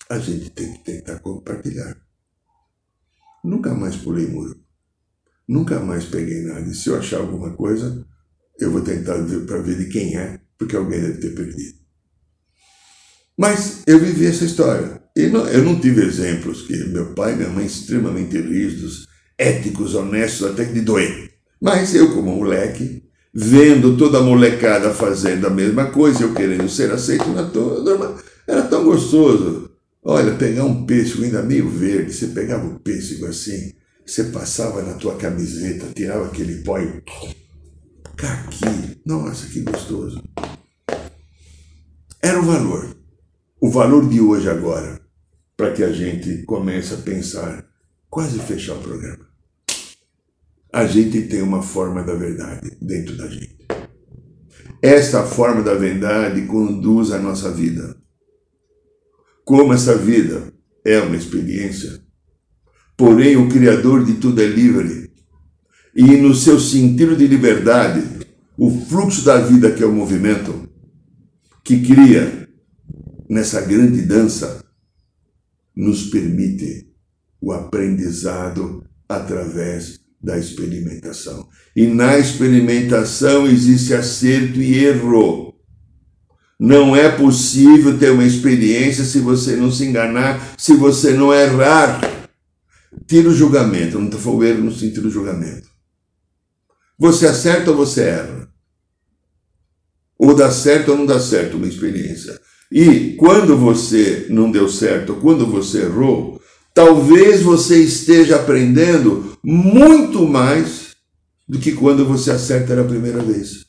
A 0.10 0.20
gente 0.20 0.50
tem 0.52 0.74
que 0.74 0.84
tentar 0.84 1.20
compartilhar. 1.20 1.96
Nunca 3.44 3.74
mais 3.74 3.96
pulei 3.96 4.28
muro. 4.28 4.64
Nunca 5.48 5.80
mais 5.80 6.06
peguei 6.06 6.44
nada. 6.44 6.70
E 6.70 6.76
se 6.76 6.90
eu 6.90 6.98
achar 6.98 7.22
alguma 7.22 7.56
coisa, 7.56 8.06
Eu 8.62 8.72
vou 8.72 8.82
tentar 8.84 9.18
ver 9.18 9.44
para 9.48 9.60
ver 9.60 9.76
de 9.76 9.90
quem 9.90 10.16
é, 10.16 10.40
porque 10.56 10.76
alguém 10.76 11.02
deve 11.02 11.20
ter 11.20 11.34
perdido. 11.34 11.80
Mas 13.36 13.82
eu 13.88 14.00
vivi 14.00 14.28
essa 14.28 14.46
história. 14.46 15.01
Não, 15.16 15.48
eu 15.48 15.64
não 15.64 15.80
tive 15.80 16.04
exemplos 16.04 16.62
que 16.62 16.76
meu 16.86 17.14
pai 17.14 17.34
e 17.34 17.36
minha 17.36 17.50
mãe 17.50 17.66
extremamente 17.66 18.38
rígidos, 18.38 19.08
éticos, 19.38 19.94
honestos, 19.94 20.48
até 20.48 20.66
que 20.66 20.74
de 20.74 20.82
doer. 20.82 21.32
Mas 21.62 21.94
eu, 21.94 22.14
como 22.14 22.36
moleque, 22.36 23.04
vendo 23.34 23.98
toda 23.98 24.20
a 24.20 24.24
molecada 24.24 24.94
fazendo 24.94 25.48
a 25.48 25.50
mesma 25.50 25.88
coisa, 25.88 26.24
eu 26.24 26.34
querendo 26.34 26.68
ser 26.70 26.92
aceito 26.92 27.30
na 27.30 27.44
turma, 27.50 28.16
era 28.48 28.64
tão 28.64 28.84
gostoso. 28.84 29.70
Olha, 30.04 30.34
pegar 30.36 30.66
um 30.66 30.86
pêssego 30.86 31.24
ainda 31.24 31.44
meio 31.44 31.70
verde, 31.70 32.14
você 32.14 32.28
pegava 32.28 32.66
o 32.66 32.80
pêssego 32.80 33.28
assim, 33.28 33.74
você 34.06 34.26
passava 34.26 34.82
na 34.82 34.94
tua 34.94 35.16
camiseta, 35.16 35.88
tirava 35.94 36.26
aquele 36.26 36.64
pó 36.64 36.80
e... 36.80 37.04
Caqui, 38.18 39.00
nossa, 39.06 39.48
que 39.48 39.62
gostoso. 39.62 40.22
Era 42.22 42.40
o 42.40 42.44
valor. 42.44 42.96
O 43.60 43.70
valor 43.70 44.08
de 44.08 44.20
hoje 44.20 44.50
agora, 44.50 45.00
para 45.62 45.74
que 45.74 45.84
a 45.84 45.92
gente 45.92 46.42
comece 46.42 46.96
a 46.96 46.98
pensar, 46.98 47.64
quase 48.10 48.40
fechar 48.40 48.74
o 48.74 48.82
programa. 48.82 49.28
A 50.74 50.88
gente 50.88 51.22
tem 51.28 51.44
uma 51.44 51.62
forma 51.62 52.02
da 52.02 52.16
verdade 52.16 52.76
dentro 52.82 53.16
da 53.16 53.28
gente. 53.28 53.68
Essa 54.82 55.22
forma 55.22 55.62
da 55.62 55.76
verdade 55.76 56.48
conduz 56.48 57.12
a 57.12 57.20
nossa 57.20 57.52
vida. 57.52 57.96
Como 59.46 59.72
essa 59.72 59.96
vida 59.96 60.52
é 60.84 61.00
uma 61.00 61.16
experiência, 61.16 62.02
porém 62.98 63.38
o 63.38 63.48
Criador 63.48 64.04
de 64.04 64.16
tudo 64.16 64.42
é 64.42 64.48
livre, 64.48 65.12
e 65.96 66.18
no 66.18 66.34
seu 66.34 66.60
sentido 66.60 67.16
de 67.16 67.28
liberdade, 67.28 68.02
o 68.58 68.72
fluxo 68.72 69.24
da 69.24 69.40
vida 69.40 69.70
que 69.70 69.84
é 69.84 69.86
o 69.86 69.94
movimento, 69.94 70.68
que 71.64 71.86
cria 71.86 72.50
nessa 73.30 73.62
grande 73.62 74.02
dança, 74.02 74.62
nos 75.76 76.10
permite 76.10 76.88
o 77.40 77.52
aprendizado 77.52 78.84
através 79.08 80.00
da 80.22 80.38
experimentação. 80.38 81.48
E 81.76 81.88
na 81.88 82.18
experimentação 82.18 83.48
existe 83.48 83.94
acerto 83.94 84.62
e 84.62 84.86
erro. 84.86 85.56
Não 86.60 86.96
é 86.96 87.10
possível 87.10 87.98
ter 87.98 88.12
uma 88.12 88.24
experiência 88.24 89.04
se 89.04 89.20
você 89.20 89.56
não 89.56 89.72
se 89.72 89.84
enganar, 89.86 90.54
se 90.58 90.76
você 90.76 91.14
não 91.14 91.34
errar. 91.34 92.02
Tira 93.08 93.30
o 93.30 93.34
julgamento, 93.34 93.98
não 93.98 94.06
estou 94.06 94.20
falando 94.20 94.46
erro 94.46 94.64
no 94.66 94.72
sentido 94.72 95.04
do 95.04 95.10
julgamento. 95.10 95.68
Você 97.00 97.26
acerta 97.26 97.72
ou 97.72 97.78
você 97.78 98.02
erra? 98.02 98.48
Ou 100.20 100.36
dá 100.36 100.52
certo 100.52 100.92
ou 100.92 100.98
não 100.98 101.06
dá 101.08 101.20
certo 101.20 101.58
uma 101.58 101.66
experiência. 101.66 102.40
E 102.72 103.16
quando 103.18 103.58
você 103.58 104.28
não 104.30 104.50
deu 104.50 104.70
certo, 104.70 105.16
quando 105.16 105.46
você 105.46 105.82
errou, 105.82 106.40
talvez 106.74 107.42
você 107.42 107.84
esteja 107.84 108.38
aprendendo 108.38 109.38
muito 109.44 110.26
mais 110.26 110.96
do 111.48 111.60
que 111.60 111.74
quando 111.74 112.06
você 112.06 112.32
acerta 112.32 112.76
da 112.76 112.84
primeira 112.84 113.22
vez. 113.22 113.66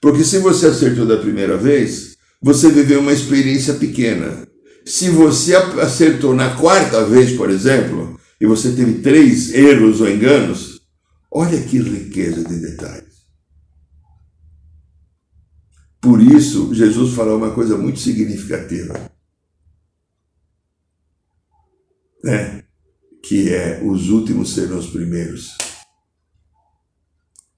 Porque 0.00 0.24
se 0.24 0.38
você 0.38 0.66
acertou 0.66 1.04
da 1.04 1.18
primeira 1.18 1.58
vez, 1.58 2.16
você 2.40 2.70
viveu 2.70 3.00
uma 3.00 3.12
experiência 3.12 3.74
pequena. 3.74 4.46
Se 4.86 5.10
você 5.10 5.54
acertou 5.54 6.34
na 6.34 6.56
quarta 6.56 7.04
vez, 7.04 7.32
por 7.32 7.50
exemplo, 7.50 8.18
e 8.40 8.46
você 8.46 8.72
teve 8.72 9.00
três 9.00 9.52
erros 9.52 10.00
ou 10.00 10.08
enganos, 10.08 10.80
olha 11.30 11.60
que 11.60 11.78
riqueza 11.78 12.42
de 12.44 12.58
detalhes. 12.58 13.13
Por 16.04 16.20
isso, 16.20 16.74
Jesus 16.74 17.14
falou 17.14 17.38
uma 17.38 17.52
coisa 17.52 17.78
muito 17.78 17.98
significativa. 17.98 19.10
Né? 22.22 22.62
Que 23.22 23.52
é 23.52 23.82
os 23.82 24.10
últimos 24.10 24.54
serão 24.54 24.78
os 24.78 24.88
primeiros 24.88 25.56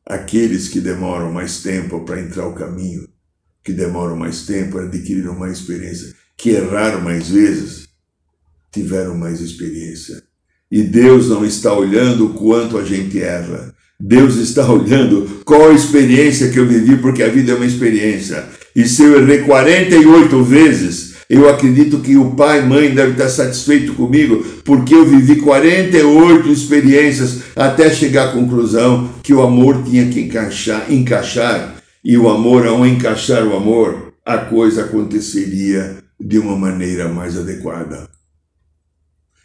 aqueles 0.07 0.69
que 0.69 0.81
demoram 0.81 1.33
mais 1.33 1.63
tempo 1.63 2.05
para 2.05 2.21
entrar 2.21 2.47
o 2.47 2.55
caminho, 2.55 3.09
que 3.65 3.73
demoram 3.73 4.17
mais 4.17 4.47
tempo, 4.47 4.79
adquiriram 4.79 5.37
mais 5.37 5.59
experiência, 5.59 6.15
que 6.37 6.51
erraram 6.51 7.01
mais 7.01 7.29
vezes, 7.29 7.89
tiveram 8.71 9.17
mais 9.17 9.41
experiência. 9.41 10.23
E 10.71 10.83
Deus 10.83 11.29
não 11.29 11.45
está 11.45 11.73
olhando 11.73 12.27
o 12.27 12.35
quanto 12.35 12.79
a 12.79 12.85
gente 12.85 13.21
erra. 13.21 13.75
Deus 13.99 14.37
está 14.37 14.67
olhando 14.71 15.41
qual 15.45 15.71
a 15.71 15.75
experiência 15.75 16.51
que 16.51 16.59
eu 16.59 16.67
vivi, 16.67 16.97
porque 16.97 17.23
a 17.23 17.29
vida 17.29 17.53
é 17.53 17.55
uma 17.55 17.67
experiência. 17.67 18.45
E 18.75 18.87
se 18.87 19.03
eu 19.03 19.21
errei 19.21 19.39
48 19.43 20.43
vezes, 20.45 21.17
eu 21.29 21.49
acredito 21.49 21.99
que 22.01 22.17
o 22.17 22.33
pai 22.33 22.61
e 22.61 22.67
mãe 22.67 22.95
devem 22.95 23.13
estar 23.13 23.29
satisfeitos 23.29 23.97
comigo, 23.97 24.45
porque 24.65 24.95
eu 24.95 25.05
vivi 25.05 25.37
48 25.37 26.49
experiências 26.49 27.41
até 27.57 27.91
chegar 27.91 28.29
à 28.29 28.33
conclusão 28.33 29.11
que 29.23 29.35
o 29.35 29.43
amor 29.43 29.83
tinha 29.83 30.07
que 30.09 30.21
encaixar, 30.21 30.93
encaixar 30.93 31.77
e 32.05 32.17
o 32.17 32.29
amor, 32.29 32.67
ao 32.67 32.87
encaixar 32.87 33.45
o 33.45 33.57
amor, 33.57 34.13
a 34.25 34.39
coisa 34.39 34.85
aconteceria 34.85 35.97
de 36.21 36.39
uma 36.39 36.57
maneira 36.57 37.09
mais 37.09 37.37
adequada. 37.37 38.09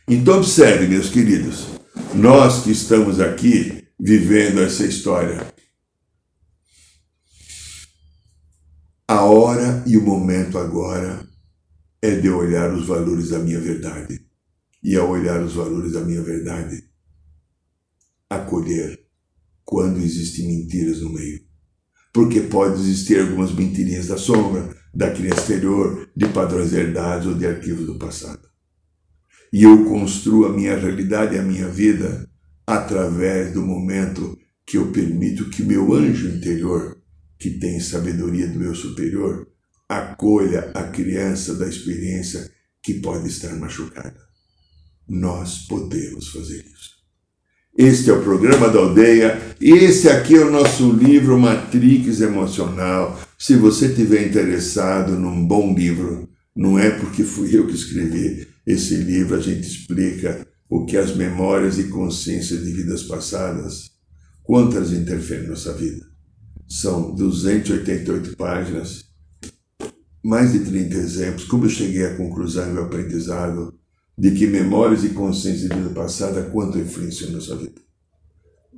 Então, 0.08 0.38
observe, 0.38 0.88
meus 0.88 1.10
queridos, 1.10 1.68
nós 2.14 2.64
que 2.64 2.72
estamos 2.72 3.20
aqui 3.20 3.82
vivendo 4.04 4.60
essa 4.62 4.84
história, 4.84 5.54
a 9.08 9.22
hora 9.22 9.84
e 9.86 9.96
o 9.96 10.02
momento 10.02 10.58
agora 10.58 11.24
é 12.02 12.16
de 12.16 12.28
olhar 12.28 12.74
os 12.74 12.88
valores 12.88 13.30
da 13.30 13.38
minha 13.38 13.60
verdade. 13.60 14.26
E 14.84 14.96
ao 14.96 15.08
olhar 15.08 15.44
os 15.44 15.54
valores 15.54 15.92
da 15.92 16.02
minha 16.02 16.24
verdade, 16.24 16.84
acolher 18.28 19.00
quando 19.64 20.00
existem 20.00 20.48
mentiras 20.48 21.02
no 21.02 21.14
meio. 21.14 21.40
Porque 22.12 22.42
pode 22.42 22.82
existir 22.82 23.20
algumas 23.20 23.54
mentirinhas 23.54 24.08
da 24.08 24.18
sombra, 24.18 24.76
da 24.92 25.12
criança 25.12 25.42
exterior, 25.42 26.10
de 26.16 26.28
padrões 26.30 26.74
herdados 26.74 27.28
ou 27.28 27.36
de 27.36 27.46
arquivos 27.46 27.86
do 27.86 28.00
passado. 28.00 28.50
E 29.54 29.62
eu 29.62 29.86
construo 29.86 30.46
a 30.46 30.52
minha 30.52 30.76
realidade 30.76 31.36
e 31.36 31.40
a 31.40 31.44
minha 31.44 31.68
vida 31.68 32.31
através 32.72 33.54
do 33.54 33.62
momento 33.62 34.38
que 34.66 34.78
eu 34.78 34.92
permito 34.92 35.50
que 35.50 35.62
meu 35.62 35.94
anjo 35.94 36.30
interior, 36.30 36.98
que 37.38 37.50
tem 37.50 37.80
sabedoria 37.80 38.48
do 38.48 38.60
meu 38.60 38.74
superior, 38.74 39.48
acolha 39.90 40.72
a 40.74 40.84
criança 40.84 41.54
da 41.56 41.68
experiência 41.68 42.50
que 42.82 42.94
pode 42.96 43.28
estar 43.28 43.54
machucada. 43.58 44.16
Nós 45.08 45.66
podemos 45.68 46.30
fazer 46.30 46.64
isso. 46.64 46.92
Este 47.78 48.10
é 48.10 48.14
o 48.14 48.24
programa 48.24 48.70
da 48.70 48.80
aldeia. 48.80 49.38
Esse 49.60 50.10
aqui 50.10 50.36
é 50.36 50.46
o 50.46 50.52
nosso 50.52 50.92
livro 50.94 51.38
Matrix 51.38 52.22
Emocional. 52.22 53.20
Se 53.38 53.56
você 53.56 53.94
tiver 53.94 54.28
interessado 54.28 55.20
num 55.20 55.46
bom 55.46 55.74
livro, 55.74 56.30
não 56.56 56.80
é 56.80 56.90
porque 56.90 57.24
fui 57.24 57.56
eu 57.56 57.68
que 57.68 57.76
escrevi 57.76 58.48
esse 58.66 58.96
livro, 58.96 59.36
a 59.36 59.42
gente 59.42 59.68
explica 59.68 60.48
o 60.72 60.86
que 60.86 60.96
as 60.96 61.14
memórias 61.14 61.78
e 61.78 61.90
consciências 61.90 62.64
de 62.64 62.72
vidas 62.72 63.04
passadas, 63.04 63.92
quantas 64.42 64.94
interferem 64.94 65.44
na 65.44 65.50
nossa 65.50 65.74
vida. 65.74 66.06
São 66.66 67.14
288 67.14 68.38
páginas 68.38 69.04
mais 70.24 70.54
de 70.54 70.60
30 70.60 70.96
exemplos, 70.96 71.44
como 71.44 71.66
eu 71.66 71.70
cheguei 71.70 72.06
à 72.06 72.16
conclusão 72.16 72.68
no 72.68 72.76
meu 72.76 72.86
aprendizado 72.86 73.78
de 74.18 74.32
que 74.32 74.48
memórias 74.48 75.04
e 75.04 75.10
consciência 75.10 75.68
de 75.68 75.76
vida 75.76 75.90
passada 75.90 76.44
quanto 76.44 76.80
influenciam 76.80 77.32
na 77.32 77.42
sua 77.42 77.58
vida. 77.58 77.82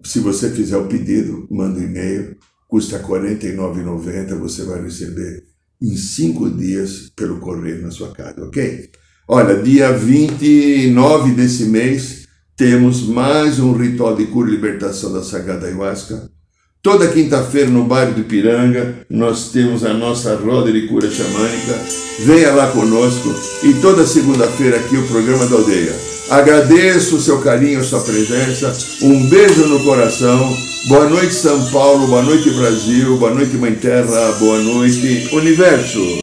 Se 0.04 0.20
você 0.20 0.50
fizer 0.50 0.78
o 0.78 0.88
pedido, 0.88 1.48
manda 1.52 1.80
um 1.80 1.84
e-mail, 1.84 2.36
custa 2.68 2.98
R$ 2.98 3.04
49,90, 3.04 4.40
você 4.40 4.64
vai 4.64 4.82
receber 4.82 5.46
em 5.80 5.96
cinco 5.96 6.50
dias 6.50 7.12
pelo 7.16 7.40
correio 7.40 7.84
na 7.84 7.92
sua 7.92 8.12
casa, 8.14 8.44
ok? 8.44 8.90
Olha, 9.36 9.56
dia 9.56 9.92
29 9.92 11.32
desse 11.32 11.64
mês, 11.64 12.28
temos 12.56 13.02
mais 13.02 13.60
um 13.60 13.74
ritual 13.74 14.16
de 14.16 14.28
cura 14.28 14.48
e 14.48 14.52
libertação 14.52 15.12
da 15.12 15.24
Sagrada 15.24 15.66
Ayahuasca, 15.66 16.30
Toda 16.84 17.08
quinta-feira 17.08 17.72
no 17.72 17.86
bairro 17.86 18.14
de 18.14 18.24
Piranga 18.24 18.94
nós 19.10 19.50
temos 19.50 19.84
a 19.84 19.94
nossa 19.94 20.36
roda 20.36 20.72
de 20.72 20.86
cura 20.86 21.10
xamânica. 21.10 21.80
Venha 22.20 22.52
lá 22.52 22.68
conosco 22.68 23.34
e 23.64 23.74
toda 23.82 24.06
segunda-feira 24.06 24.78
aqui 24.78 24.98
o 24.98 25.08
programa 25.08 25.48
da 25.48 25.56
aldeia. 25.56 25.96
Agradeço 26.30 27.16
o 27.16 27.22
seu 27.22 27.40
carinho, 27.40 27.80
a 27.80 27.84
sua 27.84 28.02
presença. 28.02 28.72
Um 29.02 29.30
beijo 29.30 29.66
no 29.68 29.84
coração. 29.84 30.56
Boa 30.88 31.10
noite 31.10 31.34
São 31.34 31.72
Paulo, 31.72 32.06
boa 32.06 32.22
noite 32.22 32.52
Brasil, 32.52 33.18
boa 33.18 33.34
noite 33.34 33.56
Mãe 33.56 33.74
Terra, 33.74 34.34
boa 34.34 34.60
noite 34.60 35.30
Universo. 35.32 36.23